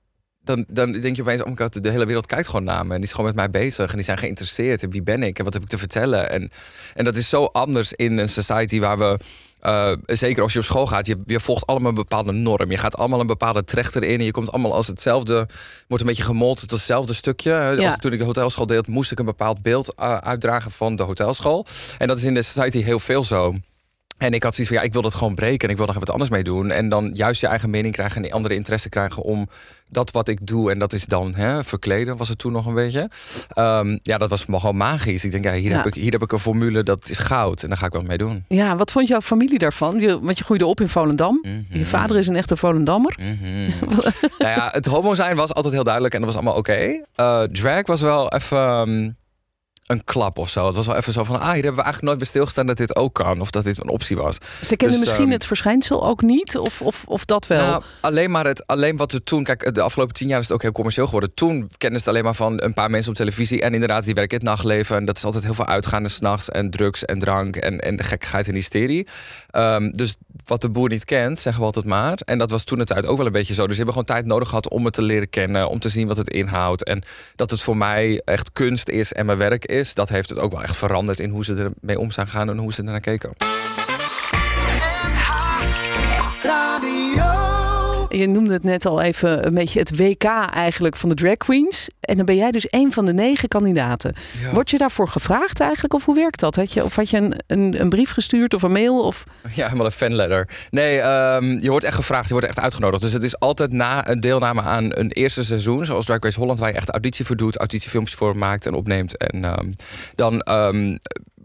dan, 0.44 0.64
dan 0.68 0.92
denk 0.92 1.16
je 1.16 1.22
opeens, 1.22 1.42
oh 1.42 1.56
god, 1.56 1.82
de 1.82 1.90
hele 1.90 2.06
wereld 2.06 2.26
kijkt 2.26 2.46
gewoon 2.46 2.64
naar 2.64 2.86
me. 2.86 2.90
En 2.90 2.96
die 2.96 3.06
is 3.06 3.10
gewoon 3.10 3.26
met 3.26 3.34
mij 3.34 3.50
bezig. 3.50 3.90
En 3.90 3.96
die 3.96 4.04
zijn 4.04 4.18
geïnteresseerd 4.18 4.82
in 4.82 4.90
wie 4.90 5.02
ben 5.02 5.22
ik 5.22 5.38
en 5.38 5.44
wat 5.44 5.52
heb 5.52 5.62
ik 5.62 5.68
te 5.68 5.78
vertellen. 5.78 6.30
En, 6.30 6.50
en 6.94 7.04
dat 7.04 7.16
is 7.16 7.28
zo 7.28 7.44
anders 7.44 7.92
in 7.92 8.18
een 8.18 8.28
society 8.28 8.80
waar 8.80 8.98
we... 8.98 9.18
eh, 9.60 9.92
zeker 10.06 10.42
als 10.42 10.52
je 10.52 10.58
op 10.58 10.64
school 10.64 10.86
gaat, 10.86 11.06
je, 11.06 11.16
je 11.26 11.40
volgt 11.40 11.66
allemaal 11.66 11.88
een 11.88 11.94
bepaalde 11.94 12.32
norm. 12.32 12.70
Je 12.70 12.76
gaat 12.78 12.96
allemaal 12.96 13.20
een 13.20 13.26
bepaalde 13.26 13.64
trechter 13.64 14.02
in. 14.02 14.18
En 14.18 14.24
je 14.24 14.30
komt 14.30 14.52
allemaal 14.52 14.74
als 14.74 14.86
hetzelfde, 14.86 15.48
wordt 15.88 16.02
een 16.02 16.08
beetje 16.08 16.22
gemold 16.22 16.60
tot 16.60 16.70
hetzelfde 16.70 17.12
stukje. 17.12 17.50
Ja. 17.50 17.84
Als 17.84 17.96
toen 17.96 18.12
ik 18.12 18.18
de 18.18 18.24
hotelschool 18.24 18.66
deed, 18.66 18.88
moest 18.88 19.12
ik 19.12 19.18
een 19.18 19.24
bepaald 19.24 19.62
beeld 19.62 19.94
eh, 19.94 20.16
uitdragen 20.16 20.70
van 20.70 20.96
de 20.96 21.02
hotelschool. 21.02 21.66
En 21.98 22.06
dat 22.06 22.18
is 22.18 22.24
in 22.24 22.34
de 22.34 22.42
society 22.42 22.82
heel 22.82 22.98
veel 22.98 23.24
zo. 23.24 23.54
En 24.22 24.34
ik 24.34 24.42
had 24.42 24.54
zoiets 24.54 24.72
van, 24.72 24.82
ja, 24.82 24.88
ik 24.88 24.92
wil 24.92 25.02
dat 25.02 25.14
gewoon 25.14 25.34
breken 25.34 25.68
en 25.68 25.74
ik 25.74 25.76
wil 25.76 25.88
er 25.88 25.98
wat 25.98 26.10
anders 26.10 26.30
mee 26.30 26.44
doen. 26.44 26.70
En 26.70 26.88
dan 26.88 27.10
juist 27.14 27.40
je 27.40 27.46
eigen 27.46 27.70
mening 27.70 27.94
krijgen 27.94 28.16
en 28.16 28.22
die 28.22 28.34
andere 28.34 28.54
interesse 28.54 28.88
krijgen 28.88 29.22
om 29.22 29.48
dat 29.88 30.10
wat 30.10 30.28
ik 30.28 30.46
doe. 30.46 30.70
En 30.70 30.78
dat 30.78 30.92
is 30.92 31.06
dan 31.06 31.34
hè, 31.34 31.64
verkleden, 31.64 32.16
was 32.16 32.28
het 32.28 32.38
toen 32.38 32.52
nog 32.52 32.66
een 32.66 32.74
beetje. 32.74 33.10
Ehm, 33.48 33.98
ja, 34.02 34.18
dat 34.18 34.30
was 34.30 34.44
gewoon 34.44 34.76
magisch. 34.76 35.24
Ik 35.24 35.30
denk, 35.30 35.44
ja, 35.44 35.52
hier, 35.52 35.70
Ja. 35.70 35.76
Heb 35.76 35.86
ik, 35.86 35.94
hier 35.94 36.12
heb 36.12 36.22
ik 36.22 36.32
een 36.32 36.38
formule, 36.38 36.82
dat 36.82 37.08
is 37.08 37.18
goud. 37.18 37.62
En 37.62 37.68
daar 37.68 37.78
ga 37.78 37.86
ik 37.86 37.92
wat 37.92 38.06
mee 38.06 38.18
doen. 38.18 38.44
Ja, 38.48 38.76
wat 38.76 38.90
vond 38.90 39.08
jouw 39.08 39.20
familie 39.20 39.58
daarvan? 39.58 40.00
Je, 40.00 40.20
want 40.20 40.38
je 40.38 40.44
groeide 40.44 40.66
op 40.66 40.80
in 40.80 40.88
Volendam. 40.88 41.38
Mhm. 41.42 41.78
Je 41.78 41.86
vader 41.86 42.16
is 42.16 42.26
een 42.26 42.36
echte 42.36 42.56
Volendammer. 42.56 43.14
nou 44.38 44.50
ja, 44.50 44.68
het 44.72 44.86
homo 44.86 45.14
zijn 45.14 45.36
was 45.36 45.54
altijd 45.54 45.74
heel 45.74 45.84
duidelijk 45.84 46.14
en 46.14 46.20
dat 46.20 46.28
was 46.28 46.38
allemaal 46.38 46.58
oké. 46.58 47.02
Eh, 47.14 47.42
drag 47.42 47.86
was 47.86 48.00
wel 48.00 48.32
even 48.32 48.58
ehm, 48.58 49.10
een 49.92 50.04
klap 50.04 50.38
of 50.38 50.48
zo. 50.48 50.66
Het 50.66 50.76
was 50.76 50.86
wel 50.86 50.96
even 50.96 51.12
zo 51.12 51.24
van, 51.24 51.34
ah, 51.34 51.42
hier 51.42 51.52
hebben 51.52 51.74
we 51.74 51.82
eigenlijk 51.82 52.04
nooit 52.04 52.18
bij 52.18 52.26
stilgestaan 52.26 52.66
dat 52.66 52.76
dit 52.76 52.96
ook 52.96 53.14
kan. 53.14 53.40
Of 53.40 53.50
dat 53.50 53.64
dit 53.64 53.78
een 53.78 53.88
optie 53.88 54.16
was. 54.16 54.36
Ze 54.62 54.76
kenden 54.76 54.88
Dus, 54.88 55.06
misschien 55.06 55.24
ehm, 55.24 55.32
het 55.32 55.46
verschijnsel 55.46 56.06
ook 56.06 56.22
niet? 56.22 56.56
Of, 56.56 56.82
of, 56.82 57.04
of 57.06 57.24
dat 57.24 57.46
wel? 57.46 57.66
Nou, 57.66 57.82
alleen 58.00 58.30
maar 58.30 58.46
het, 58.46 58.66
alleen 58.66 58.96
wat 58.96 59.12
er 59.12 59.22
toen, 59.22 59.44
kijk, 59.44 59.74
de 59.74 59.80
afgelopen 59.80 60.14
tien 60.14 60.28
jaar 60.28 60.38
is 60.38 60.44
het 60.44 60.54
ook 60.54 60.62
heel 60.62 60.72
commercieel 60.72 61.04
geworden. 61.04 61.34
Toen 61.34 61.70
kenden 61.78 62.00
ze 62.00 62.04
het 62.04 62.08
alleen 62.08 62.24
maar 62.24 62.34
van 62.34 62.62
een 62.62 62.72
paar 62.72 62.90
mensen 62.90 63.10
op 63.10 63.16
televisie. 63.16 63.62
En 63.62 63.74
inderdaad, 63.74 64.04
die 64.04 64.14
werken 64.14 64.38
in 64.38 64.46
het 64.46 64.54
nachtleven. 64.54 64.96
En 64.96 65.04
dat 65.04 65.16
is 65.16 65.24
altijd 65.24 65.44
heel 65.44 65.54
veel 65.54 65.66
uitgaande 65.66 66.08
s'nachts. 66.08 66.48
En 66.48 66.70
drugs 66.70 67.04
en 67.04 67.18
drank 67.18 67.56
en, 67.56 67.80
en 67.80 67.96
de 67.96 68.02
gekkigheid 68.02 68.48
en 68.48 68.54
hysterie. 68.54 69.06
Ehm, 69.50 69.90
dus 69.90 70.16
wat 70.44 70.60
de 70.60 70.70
boer 70.70 70.88
niet 70.88 71.04
kent, 71.04 71.38
zeggen 71.38 71.60
we 71.60 71.66
altijd 71.66 71.84
maar. 71.84 72.18
En 72.24 72.38
dat 72.38 72.50
was 72.50 72.64
toen 72.64 72.78
de 72.78 72.84
tijd 72.84 73.06
ook 73.06 73.16
wel 73.16 73.26
een 73.26 73.32
beetje 73.32 73.54
zo. 73.54 73.62
Dus 73.62 73.76
ze 73.76 73.82
hebben 73.82 73.94
gewoon 73.94 74.16
tijd 74.16 74.26
nodig 74.26 74.48
gehad 74.48 74.68
om 74.68 74.84
het 74.84 74.94
te 74.94 75.02
leren 75.02 75.30
kennen. 75.30 75.68
Om 75.68 75.78
te 75.78 75.88
zien 75.88 76.08
wat 76.08 76.16
het 76.16 76.28
inhoudt. 76.28 76.84
En 76.84 77.02
dat 77.36 77.50
het 77.50 77.60
voor 77.60 77.76
mij 77.76 78.22
echt 78.24 78.52
kunst 78.52 78.88
is 78.88 79.12
en 79.12 79.26
mijn 79.26 79.38
werk 79.38 79.64
is. 79.64 79.81
Dat 79.94 80.08
heeft 80.08 80.28
het 80.28 80.38
ook 80.38 80.52
wel 80.52 80.62
echt 80.62 80.76
veranderd 80.76 81.20
in 81.20 81.30
hoe 81.30 81.44
ze 81.44 81.54
ermee 81.54 81.98
om 81.98 82.10
zijn 82.10 82.26
gaan 82.26 82.48
en 82.48 82.58
hoe 82.58 82.72
ze 82.72 82.82
ernaar 82.82 83.00
keken. 83.00 83.32
Je 88.12 88.28
noemde 88.28 88.52
het 88.52 88.62
net 88.62 88.86
al 88.86 89.00
even 89.00 89.46
een 89.46 89.54
beetje 89.54 89.78
het 89.78 89.96
WK 89.96 90.24
eigenlijk 90.52 90.96
van 90.96 91.08
de 91.08 91.14
drag 91.14 91.36
queens. 91.36 91.88
En 92.00 92.16
dan 92.16 92.26
ben 92.26 92.36
jij 92.36 92.50
dus 92.50 92.66
een 92.70 92.92
van 92.92 93.04
de 93.04 93.12
negen 93.12 93.48
kandidaten. 93.48 94.14
Word 94.52 94.70
je 94.70 94.78
daarvoor 94.78 95.08
gevraagd 95.08 95.60
eigenlijk? 95.60 95.94
Of 95.94 96.04
hoe 96.04 96.14
werkt 96.14 96.40
dat? 96.40 96.56
Had 96.56 96.72
je, 96.72 96.84
of 96.84 96.96
had 96.96 97.10
je 97.10 97.16
een, 97.16 97.34
een, 97.46 97.80
een 97.80 97.88
brief 97.88 98.10
gestuurd 98.10 98.54
of 98.54 98.62
een 98.62 98.72
mail? 98.72 99.04
Of... 99.04 99.24
Ja, 99.54 99.64
helemaal 99.64 99.86
een 99.86 99.92
fanletter. 99.92 100.48
Nee, 100.70 100.98
ehm, 100.98 101.44
je 101.44 101.70
wordt 101.70 101.84
echt 101.84 101.94
gevraagd, 101.94 102.26
je 102.26 102.32
wordt 102.32 102.48
echt 102.48 102.60
uitgenodigd. 102.60 103.02
Dus 103.02 103.12
het 103.12 103.22
is 103.22 103.38
altijd 103.38 103.72
na 103.72 104.08
een 104.08 104.20
deelname 104.20 104.62
aan 104.62 104.96
een 104.98 105.12
eerste 105.12 105.44
seizoen, 105.44 105.84
zoals 105.84 106.04
Drag 106.04 106.22
Race 106.22 106.40
Holland, 106.40 106.58
waar 106.58 106.68
je 106.68 106.76
echt 106.76 106.90
auditie 106.90 107.24
voor 107.24 107.36
doet, 107.36 107.58
auditiefilmpjes 107.58 108.16
voor 108.16 108.36
maakt 108.36 108.66
en 108.66 108.74
opneemt. 108.74 109.16
En 109.16 109.44
ehm, 109.44 109.72
dan 110.14 110.40
ehm, 110.40 110.96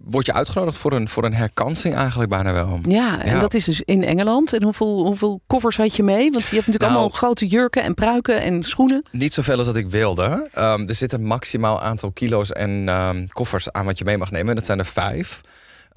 word 0.10 0.26
je 0.26 0.34
uitgenodigd 0.34 0.78
voor 0.78 0.92
een, 0.94 1.08
voor 1.08 1.24
een 1.26 1.34
herkansing 1.34 1.96
eigenlijk 1.96 2.30
bijna 2.30 2.54
wel. 2.54 2.80
Ja, 2.82 3.22
en 3.24 3.34
Ja. 3.34 3.40
dat 3.40 3.54
is 3.54 3.64
dus 3.66 3.82
in 3.82 4.04
Engeland. 4.04 4.54
En 4.54 4.64
hoeveel, 4.64 5.06
hoeveel 5.06 5.42
koffers 5.48 5.78
had 5.78 5.96
je 5.96 6.04
mee? 6.04 6.32
Want 6.32 6.34
je 6.48 6.56
hebt 6.56 6.68
natuurlijk 6.68 6.80
Nou- 6.84 6.92
allemaal 6.94 7.10
grote 7.18 7.48
jurken 7.48 7.84
en 7.84 7.94
pruiken 7.94 8.42
en 8.42 8.64
schoenen. 8.64 9.04
Niet 9.12 9.34
zoveel 9.34 9.58
als 9.58 9.66
dat 9.66 9.76
ik 9.76 9.90
wilde. 9.90 10.50
Ehm, 10.52 10.88
er 10.88 10.96
zit 10.96 11.12
een 11.14 11.26
maximaal 11.26 11.82
aantal 11.82 12.12
kilo's 12.12 12.52
en 12.52 12.90
ehm, 12.90 13.26
koffers 13.28 13.72
aan 13.72 13.86
wat 13.86 13.98
je 13.98 14.06
mee 14.06 14.18
mag 14.18 14.32
nemen. 14.32 14.56
Dat 14.56 14.66
zijn 14.66 14.80
er 14.80 14.86
vijf. 14.86 15.42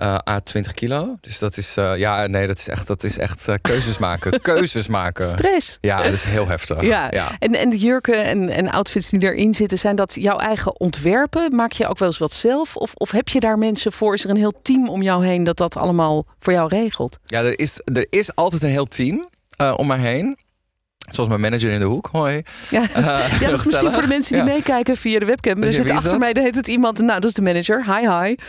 Eh 0.01 0.19
à 0.29 0.41
20 0.41 0.75
kilo. 0.75 1.17
Dus 1.21 1.39
dat 1.39 1.57
is, 1.57 1.77
eh, 1.77 1.97
ja, 1.97 2.27
nee, 2.27 2.47
dat 2.47 2.59
is 2.59 2.69
echt, 2.69 2.87
dat 2.87 3.05
is 3.05 3.19
echt 3.19 3.49
eh, 3.49 3.55
keuzes 3.61 3.99
maken. 4.09 4.41
keuzes 4.41 4.89
maken. 4.89 5.29
Stress. 5.29 5.79
Ja, 5.81 6.03
dat 6.03 6.13
is 6.13 6.25
heel 6.25 6.49
heftig. 6.49 6.83
Ja, 6.83 7.07
ja. 7.11 7.31
En, 7.39 7.55
en 7.55 7.71
de 7.71 7.79
jurken 7.79 8.25
en, 8.25 8.49
en 8.49 8.71
outfits 8.71 9.11
die 9.11 9.23
erin 9.23 9.55
zitten, 9.55 9.79
zijn 9.79 9.97
dat 9.97 10.15
jouw 10.15 10.39
eigen 10.39 10.81
ontwerpen? 10.81 11.55
Maak 11.55 11.73
je 11.73 11.89
ook 11.89 11.99
wel 11.99 12.09
eens 12.09 12.19
wat 12.19 12.33
zelf? 12.33 12.77
Of, 12.77 12.95
of 12.95 13.11
heb 13.11 13.29
je 13.29 13.41
daar 13.41 13.59
mensen 13.59 13.93
voor? 13.93 14.15
Is 14.15 14.25
er 14.25 14.31
een 14.31 14.37
heel 14.37 14.55
team 14.63 14.89
om 14.89 15.03
jou 15.03 15.27
heen 15.27 15.45
dat 15.45 15.57
dat 15.57 15.77
allemaal 15.77 16.27
voor 16.39 16.53
jou 16.53 16.69
regelt? 16.69 17.19
Ja, 17.27 17.43
er 17.43 17.59
is, 17.59 17.81
er 17.85 18.07
is 18.11 18.35
altijd 18.35 18.63
een 18.63 18.71
heel 18.71 18.87
team 18.87 19.29
om 19.77 19.87
mij 19.87 19.99
heen. 19.99 20.37
Zoals 21.11 21.29
mijn 21.29 21.41
manager 21.41 21.71
in 21.71 21.79
de 21.79 21.85
hoek. 21.85 22.09
Hoi. 22.13 22.43
Ja, 22.71 22.83
Eh, 22.95 23.05
ja, 23.05 23.19
dat 23.19 23.31
is 23.31 23.41
misschien 23.41 23.59
gezellig. 23.59 23.93
voor 23.93 24.03
de 24.03 24.09
mensen 24.09 24.33
die 24.35 24.45
Ja. 24.45 24.53
meekijken 24.53 24.97
via 24.97 25.19
de 25.19 25.25
webcam. 25.25 25.63
Er 25.63 25.73
zit 25.73 25.91
achter 25.91 26.11
dat? 26.11 26.19
mij, 26.19 26.33
daar 26.33 26.45
heet 26.45 26.55
het 26.55 26.69
iemand. 26.69 26.99
Nou, 26.99 27.21
dat 27.21 27.25
is 27.25 27.35
de 27.35 27.43
manager. 27.43 27.85
Hi, 27.85 28.09
hi. 28.09 28.35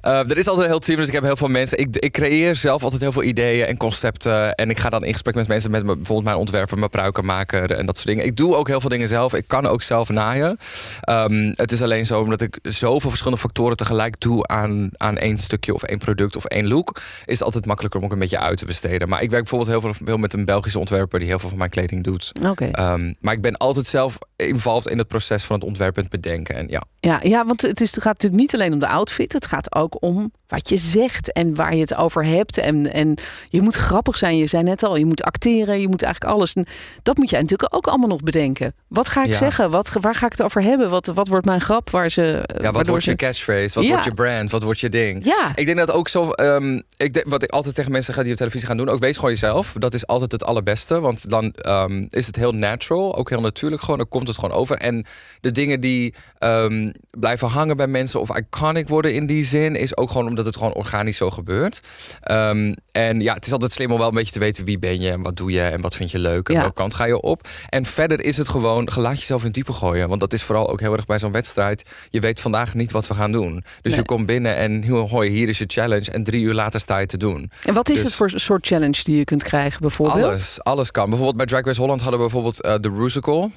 Eh, 0.00 0.30
er 0.30 0.38
is 0.38 0.46
altijd 0.48 0.64
een 0.66 0.70
heel 0.72 0.80
team, 0.80 0.98
dus 0.98 1.06
ik 1.06 1.12
heb 1.12 1.22
heel 1.22 1.36
veel 1.36 1.48
mensen. 1.48 1.78
Ik, 1.78 1.96
ik 1.96 2.12
creëer 2.12 2.56
zelf 2.56 2.82
altijd 2.82 3.00
heel 3.02 3.12
veel 3.12 3.22
ideeën 3.22 3.66
en 3.66 3.76
concepten. 3.76 4.54
En 4.54 4.70
ik 4.70 4.78
ga 4.78 4.90
dan 4.90 5.04
in 5.04 5.12
gesprek 5.12 5.34
met 5.34 5.48
mensen, 5.48 5.70
met 5.70 5.84
bijvoorbeeld 5.86 6.24
mijn 6.24 6.36
ontwerper, 6.36 6.78
mijn 6.78 6.90
pruikenmaker 6.90 7.70
en 7.72 7.86
dat 7.86 7.96
soort 7.96 8.08
dingen. 8.08 8.24
Ik 8.24 8.36
doe 8.36 8.54
ook 8.56 8.68
heel 8.68 8.80
veel 8.80 8.88
dingen 8.90 9.08
zelf. 9.08 9.34
Ik 9.34 9.44
kan 9.48 9.66
ook 9.66 9.82
zelf 9.82 10.08
naaien. 10.08 10.58
Ehm, 11.00 11.52
het 11.54 11.72
is 11.72 11.82
alleen 11.82 12.06
zo 12.06 12.20
omdat 12.20 12.40
ik 12.40 12.58
zoveel 12.62 13.08
verschillende 13.08 13.40
factoren 13.40 13.76
tegelijk 13.76 14.20
doe 14.20 14.46
aan, 14.46 14.90
aan 14.96 15.18
één 15.18 15.38
stukje 15.38 15.74
of 15.74 15.82
één 15.82 15.98
product 15.98 16.36
of 16.36 16.44
één 16.44 16.66
look. 16.68 17.00
Is 17.24 17.34
het 17.34 17.42
altijd 17.42 17.66
makkelijker 17.66 18.00
om 18.00 18.06
ook 18.06 18.12
een 18.12 18.18
beetje 18.18 18.38
uit 18.40 18.56
te 18.58 18.66
besteden. 18.66 19.08
Maar 19.08 19.22
ik 19.22 19.30
werk 19.30 19.42
bijvoorbeeld 19.42 19.70
heel 19.70 19.80
veel, 19.92 20.06
veel 20.06 20.16
met 20.16 20.34
een 20.34 20.44
Belgische 20.44 20.78
ontwerper 20.78 21.20
die 21.24 21.32
heel 21.32 21.38
veel 21.40 21.48
van 21.48 21.58
mijn 21.58 21.70
kleding 21.70 22.04
doet. 22.04 22.32
Oké. 22.48 22.64
Ehm, 22.72 23.12
maar 23.20 23.34
ik 23.34 23.40
ben 23.40 23.56
altijd 23.56 23.86
zelf 23.86 24.18
involved 24.36 24.92
in 24.92 24.98
het 24.98 25.08
proces 25.08 25.44
van 25.44 25.56
het 25.56 25.64
ontwerpen 25.64 26.02
en 26.02 26.08
het 26.10 26.20
bedenken. 26.22 26.54
En 26.54 26.68
ja, 26.68 26.82
Ja, 27.00 27.20
ja, 27.22 27.44
want 27.46 27.62
het, 27.62 27.80
is, 27.80 27.90
het 27.94 28.02
gaat 28.02 28.12
natuurlijk 28.12 28.42
niet 28.42 28.54
alleen 28.54 28.72
om 28.72 28.78
de 28.78 28.88
outfit. 28.88 29.32
Het 29.32 29.46
gaat 29.46 29.74
ook 29.74 30.02
om 30.02 30.32
wat 30.46 30.68
je 30.68 30.76
zegt 30.76 31.32
en 31.32 31.54
waar 31.54 31.74
je 31.74 31.80
het 31.80 31.94
over 31.94 32.24
hebt. 32.24 32.58
En, 32.58 32.92
en 32.92 33.18
je 33.48 33.62
moet 33.62 33.74
grappig 33.74 34.16
zijn. 34.16 34.36
Je 34.36 34.46
zei 34.46 34.62
net 34.62 34.82
al, 34.82 34.96
je 34.96 35.04
moet 35.04 35.22
acteren. 35.22 35.80
Je 35.80 35.88
moet 35.88 36.02
eigenlijk 36.02 36.34
alles. 36.34 36.52
En 36.52 36.66
dat 37.02 37.16
moet 37.16 37.30
jij 37.30 37.40
natuurlijk 37.40 37.74
ook 37.74 37.86
allemaal 37.86 38.08
nog 38.08 38.20
bedenken. 38.22 38.74
Wat 38.88 39.08
ga 39.08 39.20
ik 39.22 39.26
Ja. 39.28 39.34
zeggen? 39.36 39.70
Wat, 39.70 39.90
waar 40.00 40.14
ga 40.14 40.26
ik 40.26 40.32
het 40.32 40.42
over 40.42 40.62
hebben? 40.62 40.90
Wat, 40.90 41.06
wat 41.06 41.28
wordt 41.28 41.46
mijn 41.46 41.60
grap? 41.60 41.90
Waar 41.90 42.10
ze, 42.10 42.48
Ja, 42.60 42.72
wat 42.72 42.86
wordt 42.86 43.04
ze... 43.04 43.10
je 43.10 43.16
catchphrase? 43.16 43.74
Wat 43.74 43.84
Ja. 43.84 43.90
wordt 43.90 44.04
je 44.04 44.14
brand? 44.14 44.50
Wat 44.50 44.62
wordt 44.62 44.80
je 44.80 44.88
ding? 44.88 45.24
Ja. 45.24 45.52
Ik 45.54 45.66
denk 45.66 45.78
dat 45.78 45.90
ook 45.90 46.08
zo. 46.08 46.30
ehm, 46.30 46.80
ik 46.96 47.14
denk, 47.14 47.28
wat 47.28 47.42
ik 47.42 47.50
altijd 47.50 47.74
tegen 47.74 47.92
mensen 47.92 48.14
ga 48.14 48.22
die 48.22 48.32
op 48.32 48.36
televisie 48.38 48.66
gaan 48.68 48.76
doen, 48.76 48.88
ook 48.88 49.00
wees 49.00 49.14
gewoon 49.16 49.30
jezelf. 49.30 49.72
Dat 49.78 49.94
is 49.94 50.06
altijd 50.06 50.32
het 50.32 50.44
allerbeste. 50.44 51.00
Want 51.00 51.13
dan 51.22 51.52
ehm, 51.52 52.04
is 52.08 52.26
het 52.26 52.36
heel 52.36 52.52
natural, 52.52 53.16
ook 53.16 53.30
heel 53.30 53.40
natuurlijk 53.40 53.82
gewoon. 53.82 53.96
Dan 53.98 54.08
komt 54.08 54.28
het 54.28 54.38
gewoon 54.38 54.56
over. 54.56 54.76
En 54.76 55.04
de 55.40 55.50
dingen 55.50 55.80
die 55.80 56.14
ehm, 56.38 56.90
blijven 57.10 57.48
hangen 57.48 57.76
bij 57.76 57.86
mensen 57.86 58.20
of 58.20 58.36
iconic 58.36 58.88
worden 58.88 59.14
in 59.14 59.26
die 59.26 59.44
zin, 59.44 59.76
is 59.76 59.96
ook 59.96 60.10
gewoon 60.10 60.26
omdat 60.26 60.46
het 60.46 60.56
gewoon 60.56 60.74
organisch 60.74 61.16
zo 61.16 61.30
gebeurt. 61.30 61.80
Ehm, 62.20 62.74
en 62.92 63.20
ja, 63.20 63.34
het 63.34 63.46
is 63.46 63.52
altijd 63.52 63.72
slim 63.72 63.92
om 63.92 63.98
wel 63.98 64.08
een 64.08 64.14
beetje 64.14 64.32
te 64.32 64.38
weten 64.38 64.64
wie 64.64 64.78
ben 64.78 65.00
je 65.00 65.10
en 65.10 65.22
wat 65.22 65.36
doe 65.36 65.50
je 65.50 65.60
en 65.62 65.80
wat 65.80 65.94
vind 65.96 66.10
je 66.10 66.18
leuk 66.18 66.48
en 66.48 66.54
Ja. 66.54 66.60
welke 66.60 66.74
kant 66.74 66.94
ga 66.94 67.04
je 67.04 67.20
op. 67.20 67.48
En 67.68 67.84
verder 67.84 68.24
is 68.24 68.36
het 68.36 68.48
gewoon, 68.48 68.88
laat 68.96 69.18
jezelf 69.18 69.40
in 69.40 69.46
het 69.46 69.54
diepe 69.54 69.72
gooien. 69.72 70.08
Want 70.08 70.20
dat 70.20 70.32
is 70.32 70.42
vooral 70.42 70.70
ook 70.70 70.80
heel 70.80 70.92
erg 70.92 71.06
bij 71.06 71.18
zo'n 71.18 71.32
wedstrijd. 71.32 71.90
Je 72.10 72.20
weet 72.20 72.40
vandaag 72.40 72.74
niet 72.74 72.90
wat 72.92 73.06
we 73.06 73.14
gaan 73.14 73.32
doen. 73.32 73.52
Dus 73.82 73.92
Nee. 73.92 74.00
je 74.00 74.06
komt 74.06 74.26
binnen 74.26 74.56
en 74.56 74.84
hoi, 74.88 75.30
hier 75.30 75.48
is 75.48 75.58
je 75.58 75.64
challenge. 75.66 76.10
En 76.10 76.24
drie 76.24 76.42
uur 76.42 76.54
later 76.54 76.80
sta 76.80 76.98
je 76.98 77.06
te 77.06 77.16
doen. 77.16 77.50
En 77.64 77.74
wat 77.74 77.88
is 77.88 77.94
Dus- 77.94 78.04
het 78.04 78.14
voor 78.14 78.30
soort 78.34 78.66
challenge 78.66 79.00
die 79.04 79.16
je 79.16 79.24
kunt 79.24 79.42
krijgen 79.42 79.80
bijvoorbeeld? 79.80 80.24
Alles, 80.24 80.62
alles 80.62 80.90
kan. 80.90 81.03
Bijvoorbeeld 81.04 81.36
bij 81.36 81.46
Drag 81.46 81.64
Race 81.64 81.80
Holland 81.80 82.00
hadden 82.00 82.18
we 82.20 82.24
bijvoorbeeld 82.26 82.62
eh, 82.62 82.74
de 82.80 82.88
Rusical. 82.88 83.50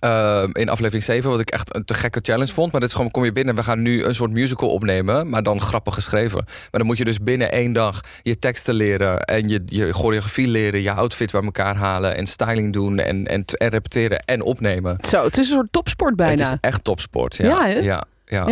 eh, 0.00 0.44
in 0.52 0.68
aflevering 0.68 1.02
7, 1.04 1.30
wat 1.30 1.40
ik 1.40 1.50
echt 1.50 1.74
een 1.74 1.84
te 1.84 1.94
gekke 1.94 2.18
challenge 2.22 2.52
vond. 2.52 2.72
Maar 2.72 2.80
dit 2.80 2.90
is 2.90 2.96
gewoon, 2.96 3.10
kom 3.10 3.24
je 3.24 3.32
binnen, 3.32 3.54
we 3.54 3.62
gaan 3.62 3.82
nu 3.82 4.04
een 4.04 4.14
soort 4.14 4.30
musical 4.30 4.68
opnemen, 4.68 5.28
maar 5.28 5.42
dan 5.42 5.60
grappig 5.60 5.94
geschreven. 5.94 6.42
Maar 6.46 6.68
dan 6.70 6.86
moet 6.86 6.98
je 6.98 7.04
dus 7.04 7.18
binnen 7.18 7.52
één 7.52 7.72
dag 7.72 8.00
je 8.22 8.38
teksten 8.38 8.74
leren 8.74 9.20
en 9.20 9.48
je, 9.48 9.62
je 9.66 9.92
choreografie 9.92 10.48
leren, 10.48 10.82
je 10.82 10.92
outfit 10.92 11.32
bij 11.32 11.42
elkaar 11.42 11.76
halen 11.76 12.16
en 12.16 12.26
styling 12.26 12.72
doen 12.72 12.98
en, 12.98 13.26
en, 13.26 13.44
en 13.44 13.68
repeteren 13.68 14.18
en 14.18 14.42
opnemen. 14.42 14.98
Zo, 15.08 15.24
het 15.24 15.38
is 15.38 15.48
een 15.48 15.54
soort 15.54 15.72
topsport 15.72 16.16
bijna. 16.16 16.32
Het 16.32 16.52
is 16.52 16.58
echt 16.60 16.84
topsport. 16.84 17.36
Ja, 17.36 17.66
ja. 17.66 18.04
ja. 18.24 18.48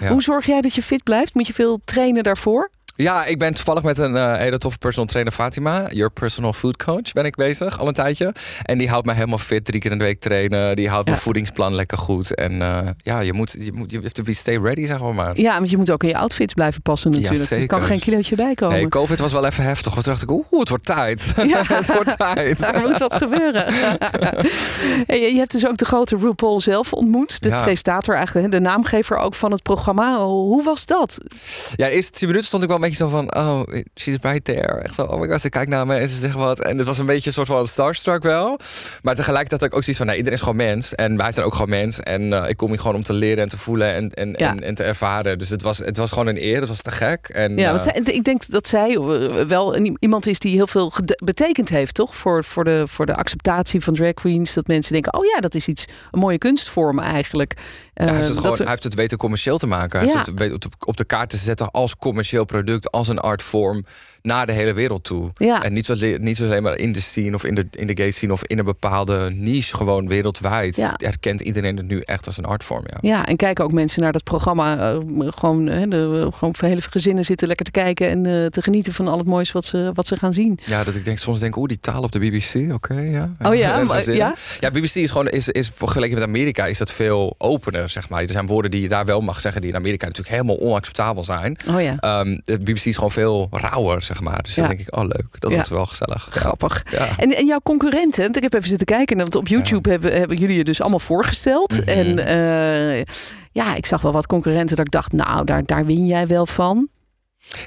Ja. 0.00 0.08
Hoe 0.08 0.22
zorg 0.22 0.46
jij 0.46 0.60
dat 0.60 0.74
je 0.74 0.82
fit 0.82 1.02
blijft? 1.02 1.34
Moet 1.34 1.46
je 1.46 1.52
veel 1.52 1.80
trainen 1.84 2.22
daarvoor? 2.22 2.70
Ja, 3.02 3.24
ik 3.24 3.38
ben 3.38 3.54
toevallig 3.54 3.82
met 3.82 3.98
een 3.98 4.16
eh, 4.16 4.36
hele 4.36 4.58
toffe 4.58 4.78
personal 4.78 5.08
trainer, 5.08 5.32
Fatima. 5.32 5.86
Your 5.90 6.10
personal 6.12 6.52
food 6.52 6.76
coach 6.84 7.12
ben 7.12 7.24
ik 7.24 7.34
bezig 7.36 7.78
al 7.80 7.88
een 7.88 7.94
tijdje. 7.94 8.34
En 8.62 8.78
die 8.78 8.88
houdt 8.88 9.06
mij 9.06 9.14
helemaal 9.14 9.38
fit, 9.38 9.64
drie 9.64 9.80
keer 9.80 9.90
in 9.90 9.98
de 9.98 10.04
week 10.04 10.20
trainen. 10.20 10.76
Die 10.76 10.88
houdt 10.88 11.04
Ja. 11.04 11.10
mijn 11.10 11.22
voedingsplan 11.22 11.74
lekker 11.74 11.98
goed. 11.98 12.34
En 12.34 12.62
eh, 12.62 12.78
ja, 13.02 13.20
je 13.20 13.32
moet, 13.32 13.56
je 13.60 13.72
moet, 13.72 13.90
je 13.90 13.98
hebt 14.00 14.14
to 14.14 14.22
be 14.22 14.32
stay 14.32 14.56
ready, 14.58 14.86
zeg 14.86 15.00
maar. 15.12 15.40
Ja, 15.40 15.54
want 15.56 15.70
je 15.70 15.76
moet 15.76 15.90
ook 15.90 16.02
in 16.02 16.08
je 16.08 16.16
outfits 16.16 16.54
blijven 16.54 16.82
passen 16.82 17.10
natuurlijk. 17.10 17.40
er 17.40 17.46
zeker. 17.46 17.66
kan 17.66 17.82
geen 17.82 17.98
kilootje 18.00 18.36
bij 18.36 18.54
komen. 18.54 18.76
Nee, 18.76 18.88
COVID 18.88 19.18
was 19.18 19.32
wel 19.32 19.46
even 19.46 19.64
heftig. 19.64 19.92
Want 19.92 20.04
toen 20.04 20.12
dacht 20.12 20.24
ik, 20.24 20.30
oeh, 20.30 20.60
het 20.60 20.68
wordt 20.68 20.84
tijd. 20.84 21.32
Ja. 21.46 21.62
het 21.74 21.92
wordt 21.92 22.16
tijd. 22.18 22.58
Daar 22.60 22.80
moet 22.88 22.98
wat 22.98 23.14
gebeuren. 23.16 23.66
Hey, 25.06 25.32
je 25.32 25.38
hebt 25.38 25.52
dus 25.52 25.66
ook 25.66 25.76
de 25.76 25.84
grote 25.84 26.16
RuPaul 26.16 26.60
zelf 26.60 26.92
ontmoet. 26.92 27.42
De 27.42 27.48
Ja. 27.48 27.62
presentator, 27.62 28.14
eigenlijk 28.14 28.50
de 28.52 28.60
naamgever 28.60 29.16
ook 29.16 29.34
van 29.34 29.52
het 29.52 29.62
programma. 29.62 30.18
Hoe 30.24 30.62
was 30.62 30.86
dat? 30.86 31.18
Ja, 31.76 31.86
de 31.86 31.90
eerste 31.92 32.10
10 32.12 32.26
minuten 32.26 32.46
stond 32.48 32.62
ik 32.62 32.68
wel 32.68 32.78
een 32.78 32.82
beetje 32.88 33.04
zo 33.04 33.08
van... 33.08 33.34
Oh, 33.36 33.62
she's 33.94 34.16
right 34.20 34.44
there. 34.44 34.80
Echt 34.80 34.94
zo, 34.94 35.02
oh 35.02 35.20
my 35.20 35.28
god, 35.28 35.40
ze 35.40 35.48
kijkt 35.48 35.70
naar 35.70 35.86
me 35.86 35.94
en 35.96 36.08
ze 36.08 36.16
zegt 36.18 36.34
wat. 36.34 36.60
En 36.60 36.78
het 36.78 36.86
was 36.86 36.98
een 36.98 37.06
beetje 37.06 37.26
een 37.26 37.32
soort 37.32 37.46
van 37.46 37.66
starstruck 37.66 38.22
wel. 38.22 38.58
Maar 39.02 39.14
tegelijkertijd 39.14 39.60
had 39.60 39.70
ik 39.70 39.76
ook 39.76 39.82
zoiets 39.82 39.98
van... 39.98 40.06
Nee, 40.06 40.16
iedereen 40.16 40.38
is 40.38 40.44
gewoon 40.44 40.58
mens. 40.66 40.94
En 40.94 41.16
wij 41.16 41.32
zijn 41.32 41.46
ook 41.46 41.52
gewoon 41.52 41.68
mens. 41.68 42.00
En 42.00 42.32
eh, 42.32 42.48
ik 42.48 42.56
kom 42.56 42.68
hier 42.68 42.78
gewoon 42.80 42.94
om 42.96 43.02
te 43.02 43.12
leren 43.12 43.42
en 43.42 43.48
te 43.48 43.58
voelen 43.58 43.94
en, 43.94 44.10
en, 44.10 44.34
Ja. 44.36 44.50
en, 44.50 44.62
en 44.62 44.74
te 44.74 44.82
ervaren. 44.82 45.38
Dus 45.38 45.48
het 45.48 45.62
was, 45.62 45.78
het 45.78 45.96
was 45.96 46.10
gewoon 46.10 46.26
een 46.26 46.42
eer. 46.42 46.58
Het 46.60 46.68
was 46.68 46.80
te 46.82 46.90
gek. 46.90 47.28
En, 47.28 47.56
Ja, 47.56 47.64
eh, 47.64 47.70
want 47.70 47.82
zij, 47.82 47.92
ik 48.14 48.24
denk 48.24 48.42
dat 48.50 48.68
zij 48.68 48.94
eh, 48.96 49.44
wel 49.46 49.76
iemand 49.98 50.26
is 50.26 50.38
die 50.38 50.54
heel 50.54 50.66
veel 50.66 50.92
betekend 51.24 51.68
heeft, 51.68 51.94
toch? 51.94 52.16
Voor, 52.16 52.44
voor, 52.44 52.64
de, 52.64 52.82
voor 52.86 53.06
de 53.06 53.14
acceptatie 53.16 53.80
van 53.80 53.94
drag 53.94 54.14
queens. 54.14 54.54
Dat 54.54 54.66
mensen 54.66 54.92
denken, 54.92 55.14
oh 55.14 55.24
ja, 55.24 55.40
dat 55.40 55.54
is 55.54 55.68
iets, 55.68 55.84
een 56.10 56.18
mooie 56.20 56.38
kunstvorm 56.38 56.98
eigenlijk. 56.98 57.52
ja, 57.94 58.04
hij, 58.04 58.14
heeft 58.14 58.28
het 58.28 58.36
gewoon, 58.36 58.52
er- 58.52 58.58
hij 58.58 58.68
heeft 58.70 58.82
het 58.82 58.94
weten 58.94 59.18
commercieel 59.18 59.58
te 59.58 59.66
maken. 59.66 59.98
Hij 59.98 60.08
Ja. 60.08 60.14
heeft 60.14 60.52
het 60.52 60.66
op 60.86 60.96
de 60.96 61.04
kaart 61.04 61.30
te 61.30 61.36
zetten 61.36 61.70
als 61.70 61.96
commercieel 61.96 62.44
product, 62.44 62.77
als 62.86 63.08
een 63.08 63.18
artvorm 63.18 63.84
naar 64.22 64.46
de 64.46 64.52
hele 64.52 64.72
wereld 64.72 65.04
toe. 65.04 65.30
Ja. 65.34 65.62
En 65.64 65.72
niet 65.72 65.84
zo, 65.86 65.94
niet 66.18 66.36
zo 66.36 66.44
alleen 66.44 66.62
maar 66.62 66.76
in 66.76 66.92
de 66.92 67.00
scene 67.00 67.34
of 67.34 67.44
in 67.44 67.54
de, 67.54 67.66
in 67.70 67.86
de 67.86 67.96
gay 67.96 68.10
scene 68.10 68.32
of 68.32 68.44
in 68.44 68.58
een 68.58 68.64
bepaalde 68.64 69.30
niche, 69.34 69.76
gewoon 69.76 70.08
wereldwijd. 70.08 70.76
Ja. 70.76 70.94
Herkent 70.96 71.40
iedereen 71.40 71.76
het 71.76 71.86
nu 71.86 72.00
echt 72.00 72.26
als 72.26 72.36
een 72.38 72.44
artvorm. 72.44 72.84
Ja. 72.86 72.98
Ja, 73.00 73.26
en 73.26 73.36
kijken 73.36 73.64
ook 73.64 73.72
mensen 73.72 74.02
naar 74.02 74.12
dat 74.12 74.24
programma. 74.24 74.90
eh, 74.92 74.98
gewoon, 75.34 75.66
hè, 75.66 75.88
de, 75.88 76.28
gewoon 76.34 76.54
hele 76.58 76.80
gezinnen 76.82 77.24
zitten 77.24 77.46
lekker 77.48 77.64
te 77.66 77.70
kijken 77.70 78.08
en 78.08 78.26
eh, 78.26 78.46
te 78.46 78.62
genieten 78.62 78.92
van 78.92 79.08
al 79.08 79.18
het 79.18 79.26
moois 79.26 79.52
wat 79.52 79.64
ze, 79.64 79.90
wat 79.94 80.06
ze 80.06 80.16
gaan 80.16 80.34
zien. 80.34 80.58
Ja, 80.64 80.84
dat 80.84 80.96
ik 80.96 81.04
denk 81.04 81.18
soms 81.18 81.40
denk, 81.40 81.56
oeh, 81.56 81.68
die 81.68 81.80
taal 81.80 82.02
op 82.02 82.12
de 82.12 82.18
BBC, 82.18 82.72
oké, 82.72 82.94
ja. 83.00 83.34
Oh 83.42 83.54
ja, 83.54 83.82
maar- 83.84 83.96
gezinnen. 83.96 84.26
ja? 84.26 84.34
Ja, 84.60 84.70
BBC 84.70 84.94
is 84.94 85.10
gewoon, 85.10 85.28
is, 85.28 85.48
is 85.48 85.70
vergeleken 85.74 86.18
met 86.18 86.24
Amerika, 86.28 86.66
is 86.66 86.78
dat 86.78 86.92
veel 86.92 87.34
opener, 87.38 87.88
zeg 87.88 88.08
maar. 88.08 88.22
Er 88.22 88.30
zijn 88.30 88.46
woorden 88.46 88.70
die 88.70 88.80
je 88.82 88.88
daar 88.88 89.04
wel 89.04 89.20
mag 89.20 89.40
zeggen, 89.40 89.60
die 89.60 89.70
in 89.70 89.76
Amerika 89.76 90.06
natuurlijk 90.06 90.34
helemaal 90.34 90.58
onacceptabel 90.60 91.24
zijn. 91.24 91.56
Oh 91.68 91.82
ja, 91.82 91.96
Ehm, 91.98 92.38
de 92.44 92.58
BBC 92.60 92.84
is 92.84 92.94
gewoon 92.94 93.10
veel 93.10 93.48
rauwer, 93.50 94.02
zeg 94.08 94.20
maar. 94.20 94.42
Dus 94.42 94.54
dan 94.54 94.68
denk 94.68 94.80
ik, 94.80 94.96
oh 94.96 95.02
leuk, 95.02 95.26
dat 95.38 95.52
wordt 95.52 95.68
wel 95.68 95.86
gezellig. 95.86 96.28
Grappig. 96.30 96.82
En, 97.16 97.36
en 97.36 97.46
jouw 97.46 97.60
concurrenten, 97.62 98.22
want 98.22 98.36
ik 98.36 98.42
heb 98.42 98.54
even 98.54 98.68
zitten 98.68 98.86
kijken, 98.86 99.16
want 99.16 99.34
op 99.34 99.48
YouTube 99.48 99.90
hebben, 99.90 100.12
hebben 100.18 100.36
jullie 100.36 100.56
je 100.56 100.64
dus 100.64 100.80
allemaal 100.80 100.98
voorgesteld. 100.98 101.72
Mhm. 101.80 101.88
En 101.88 102.18
eh, 102.18 103.04
ja, 103.52 103.74
ik 103.74 103.86
zag 103.86 104.02
wel 104.02 104.12
wat 104.12 104.26
concurrenten 104.26 104.76
dat 104.76 104.86
ik 104.86 104.92
dacht, 104.92 105.12
nou, 105.12 105.44
daar, 105.44 105.64
daar 105.64 105.86
win 105.86 106.06
jij 106.06 106.26
wel 106.26 106.46
van. 106.46 106.88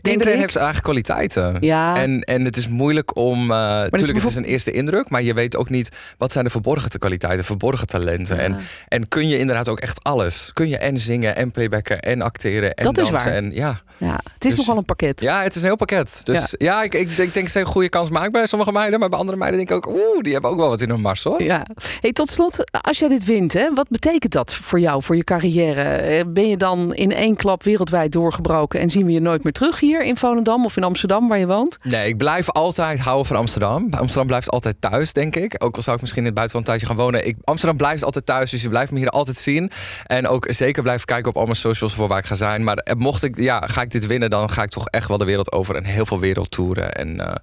Iedereen 0.01 0.33
ik. 0.33 0.39
heeft 0.39 0.51
zijn 0.51 0.63
eigen 0.63 0.83
kwaliteiten. 0.83 1.57
Ja. 1.59 1.95
En, 1.97 2.21
en 2.21 2.45
het 2.45 2.57
is 2.57 2.67
moeilijk 2.67 3.15
om. 3.15 3.51
uh, 3.51 3.83
is 3.83 3.89
natuurlijk, 3.91 4.19
het 4.19 4.29
is 4.29 4.35
een 4.35 4.43
eerste 4.43 4.71
indruk, 4.71 5.09
maar 5.09 5.21
je 5.21 5.33
weet 5.33 5.55
ook 5.55 5.69
niet 5.69 5.89
wat 6.17 6.31
zijn 6.31 6.43
de 6.43 6.49
verborgen 6.49 6.89
te 6.89 6.97
kwaliteiten, 6.99 7.45
verborgen 7.45 7.87
talenten. 7.87 8.35
Ja. 8.35 8.41
En, 8.41 8.57
en 8.87 9.07
kun 9.07 9.27
je 9.27 9.37
inderdaad 9.37 9.67
ook 9.67 9.79
echt 9.79 10.03
alles? 10.03 10.49
Kun 10.53 10.67
je 10.69 10.77
en 10.77 10.97
zingen 10.99 11.35
en 11.35 11.51
playbacken 11.51 11.99
en 11.99 12.21
acteren 12.21 12.73
en 12.73 12.83
Dat 12.83 12.97
is 12.97 13.09
dansen? 13.09 13.25
waar. 13.29 13.37
En, 13.37 13.51
ja. 13.53 13.75
Ja, 13.97 14.19
het 14.33 14.45
is 14.45 14.49
Dus- 14.55 14.55
nogal 14.59 14.77
een 14.77 14.85
pakket. 14.85 15.21
ja, 15.21 15.43
het 15.43 15.55
is 15.55 15.61
een 15.61 15.67
heel 15.67 15.75
pakket. 15.75 16.21
Dus 16.23 16.55
ja, 16.57 16.83
ik, 16.83 16.93
ik, 16.93 17.15
denk, 17.15 17.27
ik 17.27 17.33
denk 17.33 17.47
ze 17.47 17.59
een 17.59 17.65
goede 17.65 17.89
kans 17.89 18.09
maken 18.09 18.31
bij 18.31 18.47
sommige 18.47 18.71
meiden, 18.71 18.99
maar 18.99 19.09
bij 19.09 19.19
andere 19.19 19.37
meiden 19.37 19.57
denk 19.65 19.69
ik 19.69 19.75
ook, 19.75 19.95
oeh, 19.95 20.21
die 20.21 20.33
hebben 20.33 20.51
ook 20.51 20.57
wel 20.57 20.69
wat 20.69 20.81
in 20.81 20.89
hun 20.89 21.01
mars 21.01 21.23
hoor. 21.23 21.43
Ja. 21.43 21.65
Hey, 21.99 22.11
tot 22.11 22.29
slot, 22.29 22.63
als 22.81 22.99
jij 22.99 23.09
dit 23.09 23.25
wint, 23.25 23.53
hè, 23.53 23.73
wat 23.73 23.89
betekent 23.89 24.31
dat 24.31 24.53
voor 24.55 24.79
jou, 24.79 25.03
voor 25.03 25.15
je 25.15 25.23
carrière? 25.23 25.83
Eh, 25.83 26.23
Ben 26.27 26.47
je 26.49 26.57
dan 26.57 26.93
in 26.93 27.11
één 27.11 27.35
klap 27.35 27.63
wereldwijd 27.63 28.11
doorgebroken 28.11 28.79
en 28.79 28.89
zien 28.89 29.05
we 29.05 29.11
je 29.11 29.19
nooit 29.19 29.43
meer 29.43 29.53
terug 29.53 29.60
hier 29.69 30.03
in 30.03 30.17
Volendam 30.17 30.65
of 30.65 30.77
in 30.77 30.83
Amsterdam 30.83 31.27
waar 31.27 31.39
je 31.39 31.47
woont? 31.47 31.77
Nee, 31.83 32.07
ik 32.07 32.17
blijf 32.17 32.49
altijd 32.49 32.99
houden 32.99 33.25
van 33.25 33.35
Amsterdam. 33.35 33.87
Amsterdam 33.91 34.27
blijft 34.27 34.49
altijd 34.49 34.75
thuis, 34.79 35.13
denk 35.13 35.35
ik. 35.35 35.55
Ook 35.63 35.75
al 35.75 35.81
zou 35.81 35.95
ik 35.95 36.01
misschien 36.01 36.21
in 36.21 36.27
het 36.27 36.35
buitenland 36.35 36.67
tijdje 36.67 36.85
gaan 36.85 36.95
wonen. 36.95 37.27
Ik, 37.27 37.37
Amsterdam 37.43 37.77
blijft 37.77 38.03
altijd 38.03 38.25
thuis, 38.25 38.51
dus 38.51 38.61
je 38.61 38.69
blijft 38.69 38.91
me 38.91 38.97
hier 38.97 39.09
altijd 39.09 39.37
zien. 39.37 39.71
En 40.05 40.27
ook 40.27 40.45
zeker 40.49 40.81
blijven 40.81 41.05
kijken 41.05 41.29
op 41.29 41.37
al 41.37 41.43
mijn 41.43 41.55
socials 41.55 41.93
voor 41.93 42.07
waar 42.07 42.17
ik 42.17 42.25
ga 42.25 42.35
zijn. 42.35 42.63
Maar 42.63 42.75
eh, 42.75 42.95
mocht 42.95 43.23
ik, 43.23 43.37
ja, 43.37 43.61
ga 43.65 43.81
ik 43.81 43.91
dit 43.91 44.07
winnen, 44.07 44.29
dan 44.29 44.49
ga 44.49 44.63
ik 44.63 44.69
toch 44.69 44.87
echt 44.87 45.07
wel 45.07 45.17
de 45.17 45.25
wereld 45.25 45.51
over 45.51 45.75
en 45.75 45.83
heel 45.83 46.05
veel 46.05 46.19
wereldtoeren. 46.19 46.93
En, 46.93 47.19
eh, 47.19 47.35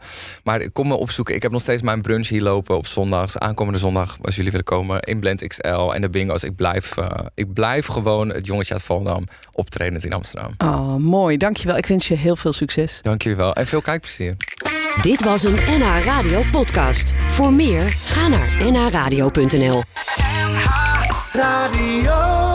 maar 0.45 0.71
kom 0.71 0.89
me 0.89 0.97
opzoeken. 0.97 1.35
Ik 1.35 1.43
heb 1.43 1.53
nog 1.53 1.61
steeds 1.61 1.83
mijn 1.83 2.03
brunch 2.03 2.29
hier 2.29 2.43
lopen 2.43 2.77
op 2.77 2.87
zondags. 2.87 3.39
Aankomende 3.39 3.79
zondag, 3.79 4.17
als 4.23 4.37
jullie 4.37 4.51
willen 4.51 4.67
komen, 4.67 5.01
in 5.01 5.21
Blend 5.21 5.47
XL 5.47 5.93
en 5.93 6.01
de 6.01 6.11
bingo's. 6.11 6.43
Ik 6.43 6.57
blijf, 6.57 6.97
eh, 6.97 7.07
ik 7.35 7.53
blijf 7.53 7.87
gewoon 7.87 8.29
het 8.29 8.47
jongetje 8.47 8.75
uit 8.75 8.83
Volendam 8.83 9.25
optredend 9.53 10.05
in 10.05 10.13
Amsterdam. 10.13 10.55
Oh, 10.59 10.97
mooi. 10.97 11.37
Dankjewel. 11.37 11.77
Ik 11.77 11.87
wens 11.87 12.08
je 12.09 12.17
heel 12.17 12.37
veel 12.37 12.53
succes. 12.53 12.99
Dank 13.03 13.23
jullie 13.23 13.39
wel 13.39 13.55
en 13.55 13.67
veel 13.67 13.81
kijkplezier. 13.81 14.37
Dit 15.03 15.25
was 15.25 15.43
een 15.43 15.59
NH 15.79 16.05
Radio 16.05 16.43
podcast. 16.53 17.15
Voor 17.29 17.53
meer, 17.53 17.89
ga 17.89 18.29
naar 18.29 18.71
nhradio.nl. 18.71 19.83
Radio. 21.33 22.48